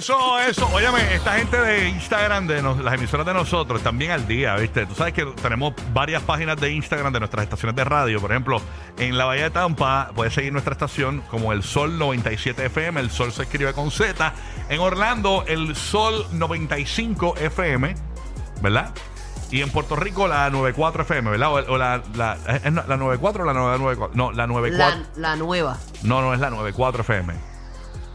Eso, 0.00 0.38
eso. 0.38 0.66
Óyeme, 0.72 1.14
esta 1.14 1.34
gente 1.34 1.60
de 1.60 1.90
Instagram, 1.90 2.46
de 2.46 2.62
nos- 2.62 2.78
las 2.78 2.94
emisoras 2.94 3.26
de 3.26 3.34
nosotros, 3.34 3.82
bien 3.92 4.10
al 4.12 4.26
día, 4.26 4.56
¿viste? 4.56 4.86
Tú 4.86 4.94
sabes 4.94 5.12
que 5.12 5.26
tenemos 5.26 5.74
varias 5.92 6.22
páginas 6.22 6.58
de 6.58 6.72
Instagram 6.72 7.12
de 7.12 7.18
nuestras 7.18 7.44
estaciones 7.44 7.76
de 7.76 7.84
radio. 7.84 8.18
Por 8.18 8.30
ejemplo, 8.30 8.62
en 8.96 9.18
la 9.18 9.26
Bahía 9.26 9.42
de 9.44 9.50
Tampa 9.50 10.10
puedes 10.14 10.32
seguir 10.32 10.52
nuestra 10.52 10.72
estación 10.72 11.20
como 11.30 11.52
el 11.52 11.62
Sol 11.62 11.98
97 11.98 12.64
FM. 12.64 12.98
El 12.98 13.10
Sol 13.10 13.30
se 13.30 13.42
escribe 13.42 13.74
con 13.74 13.90
Z. 13.90 14.32
En 14.70 14.80
Orlando, 14.80 15.44
el 15.46 15.76
Sol 15.76 16.26
95 16.32 17.34
FM, 17.36 17.94
¿verdad? 18.62 18.94
Y 19.50 19.60
en 19.60 19.68
Puerto 19.68 19.96
Rico, 19.96 20.26
la 20.28 20.48
94 20.48 21.02
FM, 21.02 21.30
¿verdad? 21.30 21.50
O, 21.52 21.74
o 21.74 21.76
la, 21.76 22.00
la, 22.14 22.38
¿es 22.64 22.72
la 22.72 22.96
94 22.96 23.42
o 23.42 23.46
la 23.46 23.52
994? 23.52 24.16
No, 24.16 24.32
la 24.32 24.46
94. 24.46 24.98
La, 25.16 25.28
la 25.30 25.36
nueva. 25.36 25.76
No, 26.04 26.22
no, 26.22 26.32
es 26.32 26.40
la 26.40 26.48
94 26.48 27.02
FM. 27.02 27.49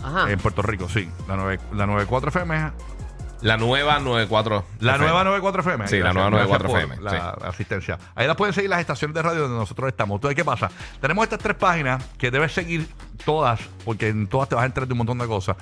Ajá. 0.06 0.32
En 0.32 0.40
Puerto 0.40 0.62
Rico, 0.62 0.88
sí. 0.88 1.10
La, 1.28 1.36
9 1.36 1.60
la 1.74 1.86
94 1.88 2.30
FM 2.30 2.56
es 2.56 2.64
La 3.42 3.58
nueva 3.58 4.00
94. 4.00 4.66
La 4.80 4.94
FM. 4.94 5.06
nueva 5.06 5.24
94 5.24 5.62
FM. 5.62 5.88
Sí, 5.88 6.00
la 6.00 6.14
nueva 6.14 6.30
Gracias 6.30 6.50
94 6.62 6.70
por 6.70 6.80
FM, 6.80 7.02
La 7.02 7.50
asistencia. 7.50 8.00
Ahí 8.16 8.28
las 8.28 8.36
pueden 8.36 8.54
seguir 8.54 8.70
las 8.70 8.80
estaciones 8.80 9.14
de 9.16 9.22
radio 9.22 9.42
donde 9.42 9.58
nosotros 9.58 9.88
estamos. 9.90 10.18
Entonces, 10.18 10.36
¿qué 10.36 10.46
pasa? 10.46 10.70
Tenemos 11.02 11.24
estas 11.24 11.40
tres 11.40 11.56
páginas 11.56 12.04
que 12.18 12.32
debes 12.32 12.54
seguir 12.54 12.88
todas, 13.26 13.60
porque 13.84 14.10
en 14.10 14.28
todas 14.28 14.48
te 14.50 14.56
vas 14.56 14.64
a 14.64 14.68
enterar 14.68 14.88
de 14.88 14.94
un 14.94 15.00
montón 15.00 15.18
de 15.18 15.28
cosas. 15.28 15.58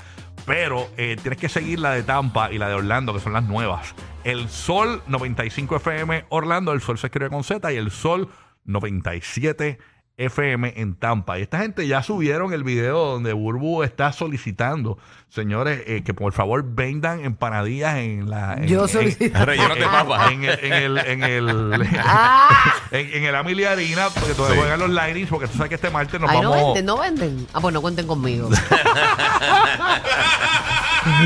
Pero 0.46 0.88
eh, 0.98 1.18
tienes 1.22 1.40
que 1.40 1.50
seguir 1.50 1.80
la 1.80 1.92
de 1.92 2.04
Tampa 2.04 2.52
y 2.52 2.58
la 2.58 2.68
de 2.68 2.76
Orlando, 2.76 3.14
que 3.14 3.20
son 3.22 3.34
las 3.34 3.44
nuevas. 3.44 3.96
El 4.24 4.50
Sol 4.50 5.02
95 5.08 5.78
FM 5.78 6.26
Orlando, 6.30 6.74
el 6.74 6.82
Sol 6.82 6.98
se 6.98 7.08
escribe 7.08 7.30
con 7.30 7.44
Z 7.44 7.72
y 7.72 7.78
el 7.78 7.92
Sol 7.92 8.30
97 8.66 9.70
FM 9.70 9.93
en 10.18 10.96
Tampa. 10.96 11.40
Y 11.40 11.42
esta 11.42 11.58
gente 11.60 11.88
ya 11.88 12.04
subieron 12.04 12.54
el 12.54 12.64
video 12.64 13.04
donde 13.14 13.34
Burbu 13.34 13.82
está 13.84 14.14
solicitando, 14.14 14.98
señores, 15.28 15.82
eh, 15.88 16.04
que 16.06 16.14
por 16.14 16.34
favor 16.34 16.64
vendan 16.66 17.26
empanadillas 17.26 17.96
en 17.98 18.30
la. 18.30 18.54
en- 18.54 18.68
Yo 18.68 18.84
en- 18.84 18.88
solicito. 18.90 19.46
Rellenos 19.46 19.78
de 19.78 19.86
papas. 19.86 20.32
en 20.32 20.44
el, 20.44 20.60
en 20.60 20.74
el, 20.74 20.98
en 21.00 21.24
el, 21.24 21.90
Ah. 22.00 22.74
en, 22.92 23.14
en 23.14 23.24
el 23.24 23.36
Arena, 23.36 24.08
porque 24.14 24.34
todavía 24.36 24.56
Sí. 24.56 24.62
juegan 24.62 24.80
los 24.80 24.90
linings, 25.06 25.30
porque 25.30 25.48
tú 25.48 25.54
sabes 25.58 25.70
que 25.70 25.76
este 25.76 25.90
martes 25.90 26.22
nos 26.22 26.30
Ay, 26.30 26.42
no 26.42 26.50
vamos. 26.52 26.66
venden, 26.68 26.86
no 26.86 26.98
venden. 27.00 27.48
Ah, 27.54 27.60
pues 27.62 27.74
no 27.74 27.82
cuenten 27.82 28.06
conmigo. 28.08 28.50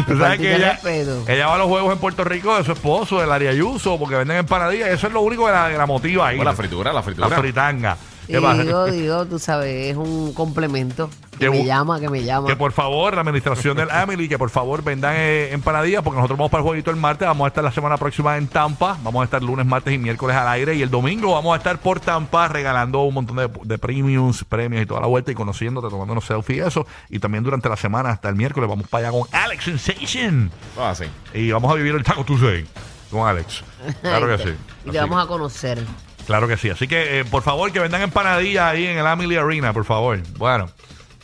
Tú 0.08 0.18
sabes 0.18 0.40
que 0.40 0.56
ella, 0.56 0.80
ella 1.28 1.48
va 1.48 1.56
a 1.56 1.58
los 1.60 1.68
juegos 1.68 1.94
en 1.94 2.00
Puerto 2.00 2.24
Rico 2.24 2.58
de 2.58 2.64
su 2.64 2.72
esposo, 2.72 3.20
del 3.22 3.32
Ari 3.32 3.48
Ayuso, 3.48 4.00
porque 4.00 4.16
venden 4.16 4.38
empanadillas. 4.38 4.90
Eso 4.90 5.06
es 5.08 5.14
lo 5.14 5.22
único 5.22 5.46
que 5.46 5.52
la, 5.52 5.70
que 5.70 5.78
la 5.78 5.86
motiva 5.86 6.28
ahí. 6.30 6.38
Bueno, 6.38 6.50
la 6.52 6.58
fritura, 6.58 6.92
la 6.94 7.04
fritura. 7.04 7.28
La 7.30 7.38
fritanga. 7.38 7.98
¿Qué 8.28 8.42
pasa? 8.42 8.64
digo, 8.64 8.86
digo, 8.88 9.26
tú 9.26 9.40
sabes, 9.40 9.88
es 9.92 9.96
un 9.98 10.34
complemento. 10.34 11.10
Que 11.32 11.46
Que 11.46 11.50
me 11.52 11.66
llama, 11.66 12.00
que 12.00 12.10
me 12.10 12.24
llama. 12.24 12.48
Que 12.48 12.56
por 12.56 12.72
favor, 12.72 13.14
la 13.14 13.22
administración 13.22 13.78
del 13.78 13.90
Amelie, 13.92 14.28
que 14.28 14.38
por 14.40 14.50
favor 14.50 14.84
vendan 14.84 15.14
eh, 15.16 15.50
empanadillas, 15.54 16.02
porque 16.04 16.18
nosotros 16.18 16.38
vamos 16.38 16.50
para 16.52 16.62
el 16.62 16.68
jueguito 16.68 16.90
el 16.90 16.98
martes, 16.98 17.28
vamos 17.28 17.46
a 17.46 17.48
estar 17.50 17.64
la 17.64 17.72
semana 17.72 17.96
próxima 17.98 18.38
en 18.38 18.48
Tampa, 18.48 18.98
vamos 19.04 19.22
a 19.22 19.26
estar 19.26 19.42
lunes, 19.44 19.66
martes 19.66 19.94
y 19.94 19.98
miércoles 20.00 20.36
al 20.36 20.48
aire, 20.48 20.74
y 20.76 20.82
el 20.82 20.90
domingo 20.90 21.34
vamos 21.34 21.54
a 21.54 21.58
estar 21.58 21.78
por 21.80 22.00
Tampa 22.00 22.48
regalando 22.48 23.02
un 23.04 23.14
montón 23.14 23.38
de, 23.38 23.50
de 23.64 23.78
premiums, 23.78 24.44
premios 24.44 24.82
y 24.82 24.86
toda 24.88 25.00
la 25.02 25.08
vuelta, 25.08 25.32
y 25.32 25.36
conociéndote, 25.36 25.90
tomándonos 25.90 26.26
selfies 26.26 26.58
y 26.58 26.62
eso, 26.68 26.88
y 27.10 27.20
también 27.20 27.44
durante 27.44 27.70
la 27.70 27.78
semana, 27.78 28.10
hasta 28.10 28.30
el 28.30 28.36
miércoles, 28.36 28.68
vamos 28.68 28.88
para 28.88 29.08
allá 29.10 29.18
con 29.20 29.28
Alex 29.32 29.64
Sensation, 29.66 30.52
Ah, 30.78 30.94
sí. 30.96 31.06
y 31.36 31.52
vamos 31.52 31.72
a 31.72 31.76
vivir 31.76 31.94
el 31.94 32.04
Taco 32.04 32.24
Tuesday 32.26 32.66
con 33.12 33.28
Alex. 33.28 33.64
Claro 34.02 34.28
que 34.28 34.44
sí. 34.44 34.50
Y 34.86 34.90
te 34.92 35.00
vamos 35.00 35.24
a 35.24 35.28
conocer. 35.28 35.80
Claro 36.28 36.48
que 36.48 36.58
sí. 36.58 36.70
Así 36.70 36.88
que, 36.88 37.20
eh, 37.22 37.26
por 37.26 37.42
favor, 37.42 37.72
que 37.72 37.80
vendan 37.80 38.02
empanadillas 38.02 38.66
ahí 38.74 38.86
en 38.86 38.98
el 38.98 39.08
Amelie 39.08 39.40
Arena, 39.40 39.74
por 39.74 39.86
favor. 39.86 40.20
Bueno. 40.38 40.70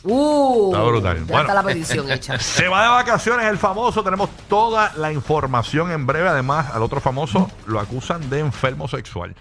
Uh, 0.02 0.72
Está 0.72 0.82
brutal. 0.84 1.16
Ya 1.18 1.24
Bueno. 1.24 1.40
está 1.42 1.54
la 1.54 1.62
petición 1.62 2.10
hecha. 2.10 2.38
Se 2.40 2.68
va 2.68 2.82
de 2.82 2.88
vacaciones 2.88 3.46
el 3.46 3.56
famoso. 3.58 4.02
Tenemos 4.02 4.28
toda 4.48 4.92
la 4.96 5.12
información 5.12 5.90
en 5.92 6.06
breve. 6.06 6.28
Además, 6.28 6.70
al 6.74 6.82
otro 6.82 7.00
famoso 7.00 7.50
lo 7.66 7.80
acusan 7.80 8.28
de 8.28 8.40
enfermo 8.40 8.88
sexual. 8.88 9.34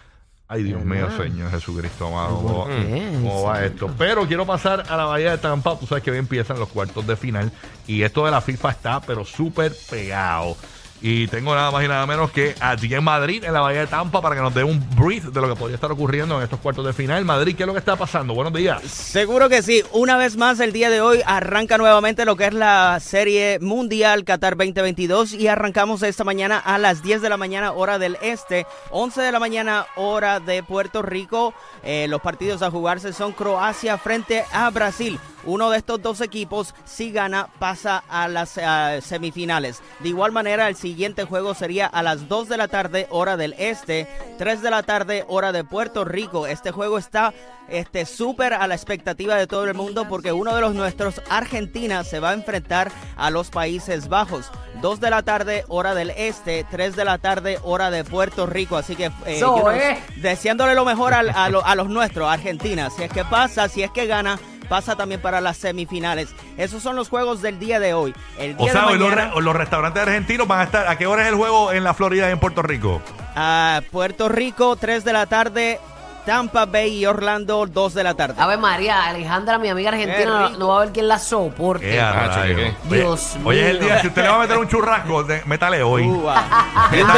Ay, 0.47 0.63
Dios 0.63 0.84
mío, 0.85 1.07
Señor 1.18 1.50
Jesucristo, 1.50 2.07
amado. 2.07 2.35
¿Cómo, 2.38 2.66
cómo 2.66 3.44
va 3.44 3.63
esto? 3.66 3.90
Pero 3.97 4.28
quiero 4.28 4.45
pasar 4.45 4.84
a 4.88 4.95
la 4.95 5.06
Bahía 5.06 5.31
de 5.31 5.38
Tampa. 5.40 5.78
Tú 5.80 5.88
sabes 5.88 6.03
que 6.03 6.12
hoy 6.12 6.18
empiezan 6.18 6.59
los 6.59 6.69
cuartos 6.69 7.07
de 7.07 7.16
final. 7.16 7.51
Y 7.88 8.03
esto 8.03 8.24
de 8.25 8.31
la 8.31 8.40
FIFA 8.41 8.69
está, 8.69 9.01
pero 9.01 9.25
súper 9.25 9.74
pegado. 9.90 10.56
Y 11.05 11.27
tengo 11.27 11.53
nada 11.53 11.69
más 11.69 11.83
y 11.83 11.89
nada 11.89 12.05
menos 12.05 12.31
que 12.31 12.55
allí 12.61 12.93
en 12.93 13.03
Madrid, 13.03 13.43
en 13.43 13.51
la 13.51 13.59
Bahía 13.59 13.81
de 13.81 13.87
Tampa, 13.87 14.21
para 14.21 14.37
que 14.37 14.41
nos 14.41 14.53
dé 14.53 14.63
un 14.63 14.81
brief 14.95 15.25
de 15.25 15.41
lo 15.41 15.49
que 15.49 15.55
podría 15.57 15.75
estar 15.75 15.91
ocurriendo 15.91 16.37
en 16.37 16.43
estos 16.43 16.61
cuartos 16.61 16.85
de 16.85 16.93
final. 16.93 17.25
Madrid, 17.25 17.57
¿qué 17.57 17.63
es 17.63 17.67
lo 17.67 17.73
que 17.73 17.79
está 17.79 17.97
pasando? 17.97 18.33
Buenos 18.33 18.53
días. 18.53 18.81
Seguro 18.83 19.49
que 19.49 19.61
sí. 19.61 19.83
Una 19.91 20.15
vez 20.15 20.37
más, 20.37 20.61
el 20.61 20.71
día 20.71 20.89
de 20.89 21.01
hoy 21.01 21.19
arranca 21.25 21.77
nuevamente 21.77 22.23
lo 22.23 22.37
que 22.37 22.45
es 22.45 22.53
la 22.53 23.01
Serie 23.01 23.59
Mundial 23.59 24.23
Qatar 24.23 24.55
2022 24.55 25.33
y 25.33 25.49
arrancamos 25.49 26.03
esta 26.03 26.23
mañana 26.23 26.57
a 26.57 26.77
las 26.77 27.03
10 27.03 27.21
de 27.21 27.27
la 27.27 27.35
mañana 27.35 27.73
hora 27.73 27.99
del 27.99 28.17
este, 28.21 28.65
11 28.91 29.23
de 29.23 29.31
la 29.33 29.39
mañana 29.39 29.85
hora 29.97 30.39
de 30.39 30.63
Puerto 30.63 31.01
Rico. 31.01 31.53
Eh, 31.83 32.07
los 32.07 32.21
partidos 32.21 32.61
a 32.61 32.71
jugarse 32.71 33.11
son 33.11 33.33
Croacia 33.33 33.97
frente 33.97 34.45
a 34.53 34.69
Brasil. 34.69 35.19
Uno 35.45 35.69
de 35.69 35.77
estos 35.77 36.01
dos 36.01 36.21
equipos, 36.21 36.73
si 36.85 37.11
gana, 37.11 37.47
pasa 37.59 38.03
a 38.09 38.27
las 38.27 38.57
eh, 38.57 38.99
semifinales. 39.01 39.81
De 39.99 40.09
igual 40.09 40.31
manera, 40.31 40.67
el 40.69 40.75
siguiente 40.75 41.25
juego 41.25 41.53
sería 41.53 41.85
a 41.87 42.01
las 42.03 42.27
2 42.29 42.49
de 42.49 42.57
la 42.57 42.67
tarde, 42.67 43.07
hora 43.09 43.37
del 43.37 43.53
este, 43.57 44.07
3 44.37 44.61
de 44.61 44.69
la 44.71 44.83
tarde, 44.83 45.25
hora 45.27 45.51
de 45.51 45.63
Puerto 45.63 46.05
Rico. 46.05 46.47
Este 46.47 46.71
juego 46.71 46.97
está 46.97 47.33
este 47.69 48.05
súper 48.05 48.53
a 48.53 48.67
la 48.67 48.75
expectativa 48.75 49.35
de 49.35 49.47
todo 49.47 49.63
el 49.65 49.73
mundo 49.73 50.05
porque 50.09 50.31
uno 50.33 50.53
de 50.53 50.61
los 50.61 50.73
nuestros, 50.75 51.21
Argentina, 51.29 52.03
se 52.03 52.19
va 52.19 52.31
a 52.31 52.33
enfrentar 52.33 52.91
a 53.15 53.29
los 53.29 53.49
Países 53.49 54.09
Bajos. 54.09 54.51
2 54.81 54.99
de 54.99 55.09
la 55.09 55.23
tarde, 55.23 55.63
hora 55.67 55.93
del 55.95 56.09
este, 56.11 56.65
3 56.69 56.95
de 56.95 57.05
la 57.05 57.17
tarde, 57.19 57.59
hora 57.63 57.89
de 57.91 58.03
Puerto 58.03 58.45
Rico. 58.45 58.75
Así 58.77 58.95
que 58.95 59.11
eh, 59.25 59.39
So, 59.39 59.55
you 59.55 59.61
know, 59.61 59.71
eh. 59.71 60.01
deseándole 60.17 60.73
lo 60.75 60.83
mejor 60.85 61.13
al- 61.13 61.29
a, 61.29 61.49
lo- 61.49 61.65
a 61.65 61.75
los 61.75 61.87
nuestros, 61.89 62.29
Argentina. 62.29 62.89
Si 62.89 63.03
es 63.03 63.11
que 63.11 63.23
pasa, 63.25 63.67
si 63.69 63.83
es 63.83 63.91
que 63.91 64.07
gana, 64.07 64.39
pasa 64.63 64.96
también 64.96 65.22
para 65.22 65.41
las 65.41 65.57
semifinales. 65.57 66.29
Esos 66.57 66.81
son 66.84 66.96
los 66.96 67.09
juegos 67.09 67.41
del 67.41 67.59
día 67.59 67.79
de 67.79 67.94
hoy. 67.94 68.13
El 68.38 68.56
día 68.57 68.68
O 68.68 68.69
sea, 68.72 68.81
de 68.88 68.94
hoy 68.94 69.00
los, 69.00 69.09
mañana, 69.09 69.31
re- 69.35 69.41
los 69.41 69.56
restaurantes 69.56 70.01
argentinos 70.03 70.47
van 70.47 70.59
a 70.62 70.63
estar. 70.63 70.88
¿A 70.88 70.97
qué 70.97 71.06
hora 71.07 71.24
es 71.24 71.29
el 71.29 71.35
juego 71.35 71.72
en 71.72 71.84
la 71.84 71.94
Florida 71.94 72.29
y 72.29 72.31
en 72.31 72.40
Puerto 72.40 72.62
Rico? 72.62 73.01
a 73.35 73.81
Puerto 73.91 74.29
Rico, 74.29 74.75
3 74.75 75.03
de 75.03 75.12
la 75.13 75.25
tarde, 75.25 75.79
Tampa 76.25 76.66
Bay 76.66 77.00
y 77.00 77.06
Orlando, 77.06 77.66
2 77.66 77.94
de 77.94 78.03
la 78.03 78.13
tarde. 78.13 78.35
A 78.38 78.47
ver, 78.47 78.57
María, 78.59 79.06
Alejandra, 79.06 79.57
mi 79.57 79.69
amiga 79.69 79.89
argentina, 79.89 80.51
no, 80.57 80.69
va 80.69 80.78
a 80.78 80.79
ver 80.85 80.94
quién 80.94 81.07
la 81.07 81.19
soporte. 81.19 81.89
¿Qué 81.89 82.00
a 82.00 82.44
Dios 82.89 83.35
Hoy 83.44 83.59
es 83.59 83.66
el 83.66 83.79
mío. 83.79 83.88
día. 83.88 84.01
Si 84.01 84.07
usted 84.07 84.23
le 84.23 84.29
va 84.29 84.35
a 84.35 84.39
meter 84.39 84.57
un 84.57 84.67
churrasco, 84.67 85.23
de- 85.23 85.44
métale 85.45 85.83
hoy. 85.83 86.03
Y 86.03 86.07
un 86.07 86.23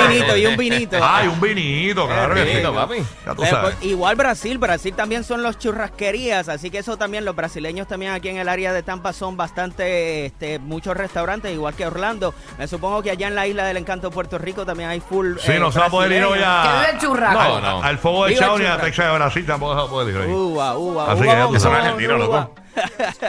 vinito, 0.10 0.38
y 0.38 0.46
un 0.46 0.58
vinito. 0.58 0.98
Ay, 1.02 1.28
un 1.28 1.40
vinito, 1.40 2.08
claro 2.08 2.36
papi. 2.74 2.96
Ya 3.26 3.36
tú 3.36 3.46
sabes. 3.46 3.76
pues, 3.76 3.84
igual 3.92 4.16
Brasil, 4.16 4.58
Brasil 4.58 4.94
también 4.96 5.24
son 5.24 5.44
los 5.44 5.58
churrasquerías, 5.60 6.50
así 6.50 6.70
que 6.72 6.80
eso 6.80 6.98
también, 6.98 7.26
los 7.26 7.36
brasileños 7.36 7.88
también 7.88 8.12
aquí 8.12 8.30
en 8.30 8.38
el 8.38 8.50
área 8.50 8.74
de 8.74 8.84
Tampa 8.84 9.14
son 9.14 9.38
bastante, 9.38 10.26
este, 10.26 10.60
muchos 10.60 10.96
restaurantes, 10.98 11.54
igual 11.54 11.74
que 11.76 11.86
Orlando. 11.86 12.34
Me 12.58 12.68
supongo 12.68 13.02
que 13.02 13.12
allá 13.12 13.28
en 13.28 13.36
la 13.36 13.48
isla 13.48 13.66
del 13.66 13.78
encanto 13.78 14.10
de 14.10 14.14
Puerto 14.14 14.38
Rico 14.38 14.66
también 14.66 14.90
hay 14.90 15.00
full. 15.00 15.38
Sí, 15.40 15.54
eh, 15.54 15.60
no 15.60 15.72
se 15.72 15.80
va 15.80 15.86
a 15.86 15.90
poder 15.90 16.12
ir 16.12 16.24
hoy 16.24 16.40
brasileños. 16.40 16.64
Que 16.64 16.74
vive 16.74 16.86
a. 16.86 16.90
el 16.92 16.98
churrasco. 17.00 17.44
No, 17.44 17.62
no. 17.62 17.84
Al 17.84 17.98
fuego 17.98 18.26
de 18.26 18.36
Chao 18.36 18.58
ni 18.58 18.66
a 18.66 18.78
Texas 18.96 19.12
de 19.12 19.18
Brasil 19.18 19.46
tampoco 19.46 19.74
se 19.74 19.80
va 19.80 19.86
a 19.86 19.90
poder 19.90 20.16
ir 20.16 20.22
hoy. 20.22 20.28
Uva, 20.32 20.78
uva, 20.78 21.03
Así 21.12 21.14
uva, 21.14 21.22
que 21.22 21.28
ya 21.28 21.36
tú 21.36 21.42
bombón, 21.44 21.59
sabes, 21.59 21.80
argentino, 21.80 22.16
uva. 22.16 22.26
loco. 22.26 22.56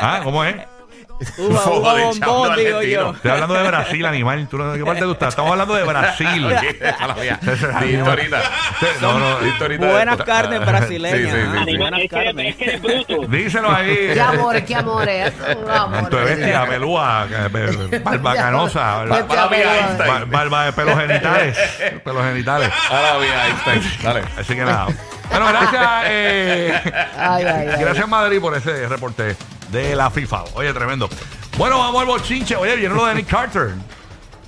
Ah, 0.01 0.21
¿cómo 0.23 0.45
es? 0.45 0.57
Uva, 1.39 1.61
Fuego 1.61 1.79
uva, 1.81 1.95
de 1.95 2.03
bombón, 2.03 2.57
digo 2.57 2.77
argentino. 2.77 2.83
yo. 2.85 3.11
Estoy 3.17 3.31
hablando 3.31 3.55
de 3.55 3.67
Brasil, 3.67 4.05
animal. 4.05 4.49
¿Tú 4.51 4.59
no- 4.59 4.73
¿De 4.73 4.79
qué 4.79 4.85
parte 4.85 5.01
tú 5.01 5.13
estás? 5.13 5.29
Estamos 5.31 5.51
hablando 5.51 5.75
de 5.75 5.85
Brasil. 5.85 6.45
A 7.01 7.07
la 7.07 7.15
mía. 7.15 7.41
Listo 7.81 8.11
ahorita. 8.11 8.43
No, 9.01 9.19
no. 9.19 9.41
Listo 9.41 9.65
ahorita. 9.65 9.87
Buenas 9.87 10.17
carnes 10.19 10.61
brasileñas. 10.61 11.19
Sí, 11.19 11.25
sí, 11.25 11.31
sí, 11.31 11.57
ah, 11.59 11.65
sí. 11.67 11.77
Buenas 11.79 12.01
carnes. 12.11 12.57
Díselo 13.31 13.71
ahí. 13.75 14.11
Qué 14.12 14.21
amores, 14.21 14.65
qué 14.65 14.75
amores. 14.75 15.33
Amores. 15.75 16.03
Monto 16.03 16.17
de 16.19 16.25
bestia, 16.37 16.67
pelúa, 16.67 17.27
que- 17.31 17.51
pe- 17.51 17.99
barba 18.05 18.35
canosa, 18.35 18.81
barba- 18.97 19.17
Vete 19.17 19.25
a 19.25 19.27
Para 19.29 19.49
mí, 19.49 19.57
pelar. 19.57 19.77
Einstein. 19.79 20.09
bar- 20.12 20.27
barba 20.27 20.65
de 20.67 20.73
pelos 20.75 20.99
genitales. 21.01 21.59
Pelos 22.05 22.25
genitales. 22.25 22.71
Ahora 22.91 23.17
bien, 23.19 23.33
Einstein. 23.73 24.03
Dale. 24.03 24.23
Así 24.39 24.55
que 24.55 24.65
nada. 24.67 24.87
Bueno, 25.31 25.46
gracias. 25.49 25.82
eh, 26.06 26.81
Ay, 27.19 27.44
ay, 27.44 27.69
ay. 27.75 27.81
gracias 27.81 28.08
Madrid 28.08 28.40
por 28.40 28.55
ese 28.56 28.88
reporte 28.88 29.37
de 29.70 29.96
la 29.96 30.11
FIFA. 30.11 30.44
Oye, 30.55 30.73
tremendo. 30.73 31.08
Bueno, 31.58 31.78
vamos 31.78 32.00
al 32.00 32.06
bochinche. 32.06 32.56
Oye, 32.56 32.76
viene 32.76 32.94
lo 32.94 33.06
de 33.06 33.14
Nick 33.14 33.28
Carter. 33.28 33.70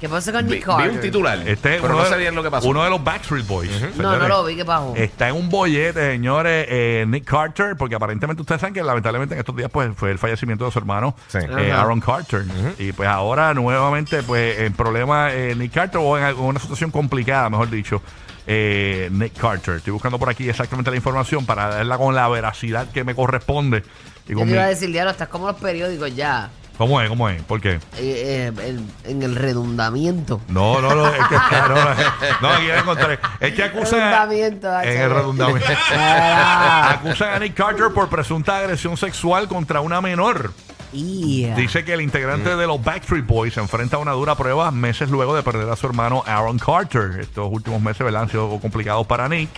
¿Qué 0.01 0.09
pasa 0.09 0.31
con 0.31 0.47
Vi, 0.47 0.53
Nick 0.53 0.61
vi 0.61 0.65
Carter? 0.73 0.91
un 0.93 1.01
titular, 1.01 1.39
Este 1.41 1.75
es 1.75 1.81
pero 1.83 1.87
uno 1.95 1.97
no 1.97 2.05
de- 2.05 2.11
sé 2.11 2.19
bien 2.19 2.35
lo 2.37 2.43
que 2.45 2.51
pasó. 2.53 2.69
Uno 2.69 2.85
de 2.85 2.91
los 2.91 3.03
Backstreet 3.03 3.47
Boys. 3.47 3.71
No, 3.71 3.87
no 3.89 3.93
señores. 4.13 4.29
lo 4.29 4.45
vi, 4.45 4.55
¿qué 4.57 4.65
pasó? 4.65 4.95
Está 4.95 5.29
en 5.29 5.35
un 5.35 5.49
bollete, 5.49 6.13
señores, 6.13 6.67
eh, 6.69 7.05
Nick 7.09 7.25
Carter, 7.25 7.75
porque 7.77 7.97
aparentemente 7.97 8.41
ustedes 8.43 8.61
saben 8.61 8.75
que 8.75 8.83
lamentablemente 8.85 9.35
en 9.35 9.41
estos 9.41 9.57
días 9.57 9.71
pues 9.73 9.91
fue 9.97 10.13
el 10.13 10.19
fallecimiento 10.19 10.65
de 10.67 10.71
su 10.71 10.79
hermano 10.79 11.17
Sí. 11.27 11.39
eh, 11.39 11.73
Ajá. 11.73 11.83
Aaron 11.83 12.01
Carter. 12.01 12.45
Y 12.79 12.93
pues 12.93 13.09
ahora 13.09 13.53
nuevamente 13.55 14.23
pues 14.23 14.61
en 14.61 14.73
problema 14.73 15.33
eh, 15.33 15.55
Nick 15.57 15.73
Carter 15.75 16.01
o 16.01 16.17
en 16.17 16.23
algo- 16.25 16.45
una 16.47 16.61
situación 16.61 16.93
complicada, 16.93 17.51
mejor 17.51 17.69
dicho, 17.69 18.01
eh, 18.47 19.09
Nick 19.11 19.37
Carter. 19.37 19.75
Estoy 19.77 19.93
buscando 19.93 20.17
por 20.19 20.29
aquí 20.31 20.49
exactamente 20.49 20.91
la 20.91 20.97
información 20.97 21.45
para 21.45 21.69
darla 21.69 21.99
con 21.99 22.15
la 22.15 22.29
veracidad 22.29 22.89
que 22.93 23.03
me 23.03 23.17
corresponde. 23.17 23.83
Y 24.29 24.33
Yo 24.33 24.39
con 24.39 24.47
te 24.47 24.55
iba 24.55 24.63
a 24.63 24.69
decir, 24.69 24.93
diablo, 24.93 25.11
estás 25.11 25.27
como 25.29 25.49
los 25.49 25.57
periódicos 25.57 26.15
ya, 26.15 26.51
¿Cómo 26.79 27.01
es? 27.01 27.09
¿Cómo 27.09 27.29
es? 27.29 27.43
¿Por 27.43 27.61
qué? 27.61 27.73
eh, 27.73 27.81
eh, 27.99 28.53
en, 28.57 28.89
en 29.05 29.23
el 29.25 29.35
redundamiento. 29.35 30.41
No, 30.49 30.81
no, 30.81 30.95
no, 30.95 31.09
es 31.09 31.27
que, 31.27 31.35
no, 31.69 31.69
no, 31.75 31.95
no, 32.41 32.49
aquí 32.49 32.71
encontré. 32.71 33.19
Es 33.41 33.53
que 33.55 33.65
acusan 33.65 33.99
Redundamiento, 34.01 34.81
en 34.83 35.01
el 35.03 35.11
redundamiento. 35.11 35.73
Ah. 35.93 36.99
acusan 37.01 37.35
a 37.35 37.39
Nick 37.41 37.55
Carter 37.55 37.89
por 37.93 38.09
presunta 38.09 38.59
agresión 38.59 38.97
sexual 38.97 39.49
contra 39.49 39.81
una 39.81 40.01
menor. 40.01 40.53
Dice 40.93 41.85
que 41.85 41.93
el 41.93 42.01
integrante 42.01 42.57
de 42.57 42.67
los 42.67 42.83
Backstreet 42.83 43.27
Boys 43.27 43.55
se 43.55 43.61
enfrenta 43.61 43.97
a 43.97 43.99
una 44.01 44.13
dura 44.13 44.37
prueba 44.37 44.71
meses 44.71 45.11
luego 45.11 45.37
de 45.37 45.43
perder 45.43 45.69
a 45.69 45.77
su 45.77 45.87
hermano 45.87 46.23
Aaron 46.27 46.59
Carter. 46.59 47.21
Estos 47.21 47.49
últimos 47.53 47.83
meses 47.83 48.05
¿verdad? 48.05 48.23
han 48.23 48.31
sido 48.31 48.59
complicados 48.61 49.07
para 49.07 49.29
Nick. 49.29 49.51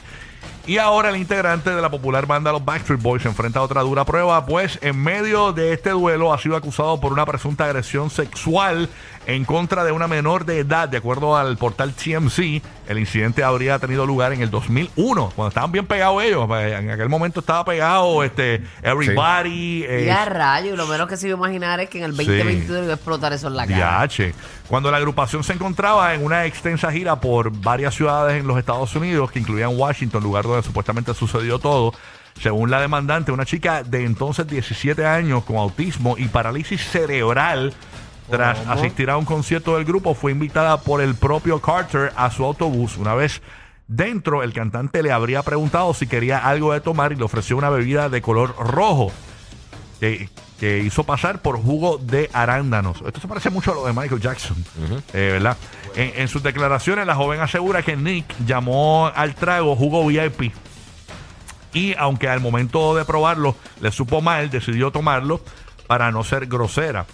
Y 0.66 0.78
ahora 0.78 1.08
el 1.08 1.16
integrante 1.16 1.70
de 1.70 1.80
la 1.80 1.90
popular 1.90 2.26
banda 2.26 2.52
Los 2.52 2.64
Backstreet 2.64 3.00
Boys 3.00 3.22
se 3.22 3.28
enfrenta 3.28 3.60
a 3.60 3.62
otra 3.62 3.80
dura 3.80 4.04
prueba, 4.04 4.44
pues 4.46 4.78
en 4.82 5.02
medio 5.02 5.52
de 5.52 5.72
este 5.72 5.90
duelo 5.90 6.32
ha 6.32 6.38
sido 6.38 6.54
acusado 6.54 7.00
por 7.00 7.12
una 7.12 7.26
presunta 7.26 7.64
agresión 7.64 8.10
sexual 8.10 8.88
en 9.34 9.44
contra 9.44 9.84
de 9.84 9.92
una 9.92 10.08
menor 10.08 10.44
de 10.44 10.58
edad. 10.58 10.88
De 10.88 10.96
acuerdo 10.96 11.36
al 11.36 11.56
portal 11.56 11.92
TMC, 11.94 12.62
el 12.88 12.98
incidente 12.98 13.44
habría 13.44 13.78
tenido 13.78 14.04
lugar 14.06 14.32
en 14.32 14.42
el 14.42 14.50
2001, 14.50 15.32
cuando 15.36 15.48
estaban 15.48 15.70
bien 15.70 15.86
pegados 15.86 16.22
ellos. 16.22 16.48
En 16.50 16.90
aquel 16.90 17.08
momento 17.08 17.40
estaba 17.40 17.64
pegado 17.64 18.24
este, 18.24 18.62
Everybody. 18.82 19.84
eh, 19.84 20.04
Ya 20.06 20.24
rayo, 20.24 20.74
y 20.74 20.76
lo 20.76 20.86
menos 20.86 21.08
que 21.08 21.16
se 21.16 21.28
iba 21.28 21.36
a 21.36 21.38
imaginar 21.38 21.80
es 21.80 21.88
que 21.88 21.98
en 21.98 22.04
el 22.04 22.16
2022 22.16 22.82
iba 22.84 22.92
a 22.92 22.94
explotar 22.94 23.32
eso 23.32 23.48
en 23.48 23.56
la 23.56 23.66
cara. 23.66 24.06
DH. 24.06 24.34
Cuando 24.68 24.90
la 24.90 24.96
agrupación 24.96 25.44
se 25.44 25.52
encontraba 25.52 26.14
en 26.14 26.24
una 26.24 26.46
extensa 26.46 26.90
gira 26.92 27.20
por 27.20 27.50
varias 27.50 27.94
ciudades 27.94 28.40
en 28.40 28.46
los 28.46 28.58
Estados 28.58 28.94
Unidos, 28.96 29.30
que 29.30 29.38
incluían 29.38 29.76
Washington, 29.76 30.22
lugar 30.22 30.44
donde 30.44 30.62
supuestamente 30.62 31.14
sucedió 31.14 31.58
todo, 31.58 31.92
según 32.40 32.70
la 32.70 32.80
demandante, 32.80 33.32
una 33.32 33.44
chica 33.44 33.82
de 33.82 34.04
entonces 34.04 34.46
17 34.46 35.04
años 35.06 35.44
con 35.44 35.56
autismo 35.56 36.16
y 36.18 36.26
parálisis 36.28 36.80
cerebral, 36.82 37.74
tras 38.30 38.66
asistir 38.68 39.10
a 39.10 39.16
un 39.16 39.24
concierto 39.24 39.76
del 39.76 39.84
grupo, 39.84 40.14
fue 40.14 40.32
invitada 40.32 40.80
por 40.80 41.00
el 41.00 41.14
propio 41.14 41.60
Carter 41.60 42.12
a 42.16 42.30
su 42.30 42.44
autobús. 42.44 42.96
Una 42.96 43.14
vez 43.14 43.42
dentro, 43.88 44.42
el 44.42 44.52
cantante 44.52 45.02
le 45.02 45.12
habría 45.12 45.42
preguntado 45.42 45.92
si 45.94 46.06
quería 46.06 46.38
algo 46.38 46.72
de 46.72 46.80
tomar 46.80 47.12
y 47.12 47.16
le 47.16 47.24
ofreció 47.24 47.56
una 47.56 47.70
bebida 47.70 48.08
de 48.08 48.22
color 48.22 48.54
rojo 48.56 49.10
que, 49.98 50.28
que 50.58 50.78
hizo 50.78 51.04
pasar 51.04 51.42
por 51.42 51.60
jugo 51.60 51.98
de 51.98 52.30
arándanos. 52.32 53.02
Esto 53.04 53.20
se 53.20 53.28
parece 53.28 53.50
mucho 53.50 53.72
a 53.72 53.74
lo 53.74 53.86
de 53.86 53.92
Michael 53.92 54.20
Jackson, 54.20 54.56
eh, 55.12 55.30
¿verdad? 55.32 55.56
En, 55.96 56.12
en 56.20 56.28
sus 56.28 56.42
declaraciones, 56.42 57.06
la 57.06 57.16
joven 57.16 57.40
asegura 57.40 57.82
que 57.82 57.96
Nick 57.96 58.32
llamó 58.46 59.10
al 59.14 59.34
trago 59.34 59.74
jugo 59.74 60.06
VIP. 60.06 60.52
Y 61.72 61.94
aunque 61.98 62.28
al 62.28 62.40
momento 62.40 62.96
de 62.96 63.04
probarlo 63.04 63.56
le 63.80 63.92
supo 63.92 64.20
mal, 64.20 64.50
decidió 64.50 64.90
tomarlo 64.90 65.40
para 65.86 66.10
no 66.12 66.24
ser 66.24 66.46
grosera. 66.46 67.06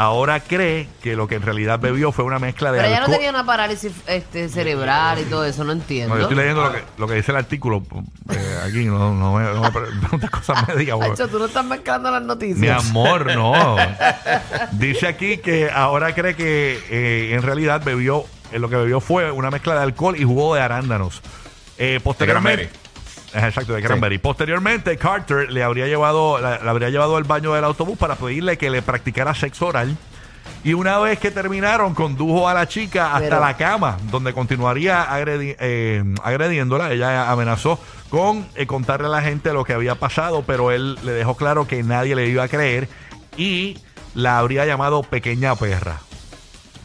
Ahora 0.00 0.40
cree 0.40 0.88
que 1.02 1.14
lo 1.14 1.28
que 1.28 1.34
en 1.34 1.42
realidad 1.42 1.78
bebió 1.78 2.10
fue 2.10 2.24
una 2.24 2.38
mezcla 2.38 2.72
de 2.72 2.78
Pero 2.78 2.88
ella 2.88 2.96
no 3.00 3.04
alcohol. 3.04 3.16
tenía 3.18 3.30
una 3.30 3.44
parálisis 3.44 3.92
este, 4.06 4.48
cerebral 4.48 5.18
y 5.18 5.24
todo 5.24 5.44
eso, 5.44 5.62
no 5.62 5.72
entiendo. 5.72 6.14
No, 6.14 6.18
yo 6.18 6.22
estoy 6.22 6.38
leyendo 6.38 6.62
lo 6.62 6.72
que, 6.72 6.82
lo 6.96 7.06
que 7.06 7.14
dice 7.16 7.32
el 7.32 7.36
artículo 7.36 7.82
eh, 8.30 8.58
aquí, 8.66 8.86
no, 8.86 9.12
no, 9.12 9.34
me- 9.34 9.44
no 9.52 9.60
me 9.60 9.70
preguntes 9.70 10.30
cosas 10.30 10.66
médicas. 10.68 10.96
porque- 10.96 11.12
Hacho, 11.12 11.28
tú 11.28 11.38
no 11.38 11.44
estás 11.44 11.66
mezclando 11.66 12.10
las 12.10 12.22
noticias. 12.22 12.58
Mi 12.58 12.68
amor, 12.68 13.34
no. 13.34 13.76
Dice 14.72 15.06
aquí 15.06 15.36
que 15.36 15.70
ahora 15.70 16.14
cree 16.14 16.34
que 16.34 16.82
eh, 16.90 17.34
en 17.34 17.42
realidad 17.42 17.82
bebió, 17.84 18.24
eh, 18.52 18.58
lo 18.58 18.70
que 18.70 18.76
bebió 18.76 19.00
fue 19.00 19.30
una 19.30 19.50
mezcla 19.50 19.74
de 19.74 19.80
alcohol 19.82 20.16
y 20.18 20.24
jugo 20.24 20.54
de 20.54 20.62
arándanos. 20.62 21.20
Eh, 21.76 22.00
posteriormente. 22.02 22.70
Exacto, 23.34 23.74
de 23.74 23.82
cranberry. 23.82 24.18
Posteriormente, 24.18 24.96
Carter 24.96 25.50
le 25.52 25.62
habría 25.62 25.86
llevado, 25.86 26.38
la, 26.40 26.54
habría 26.56 26.90
llevado 26.90 27.16
al 27.16 27.24
baño 27.24 27.54
del 27.54 27.64
autobús 27.64 27.96
para 27.98 28.16
pedirle 28.16 28.58
que 28.58 28.70
le 28.70 28.82
practicara 28.82 29.34
sexo 29.34 29.66
oral. 29.68 29.96
Y 30.62 30.74
una 30.74 30.98
vez 30.98 31.18
que 31.18 31.30
terminaron, 31.30 31.94
condujo 31.94 32.46
a 32.48 32.52
la 32.52 32.68
chica 32.68 33.14
hasta 33.14 33.28
Pero- 33.28 33.40
la 33.40 33.56
cama, 33.56 33.96
donde 34.10 34.34
continuaría 34.34 35.08
agredi- 35.10 35.56
eh, 35.58 36.04
agrediéndola. 36.22 36.92
Ella 36.92 37.30
amenazó 37.30 37.80
con 38.10 38.46
eh, 38.56 38.66
contarle 38.66 39.06
a 39.06 39.10
la 39.10 39.22
gente 39.22 39.52
lo 39.54 39.64
que 39.64 39.72
había 39.72 39.94
pasado, 39.94 40.42
pero 40.46 40.70
él 40.70 40.98
le 41.02 41.12
dejó 41.12 41.34
claro 41.36 41.66
que 41.66 41.82
nadie 41.82 42.14
le 42.14 42.26
iba 42.26 42.42
a 42.42 42.48
creer 42.48 42.88
y 43.38 43.78
la 44.14 44.38
habría 44.38 44.66
llamado 44.66 45.02
pequeña 45.02 45.54
perra. 45.54 46.00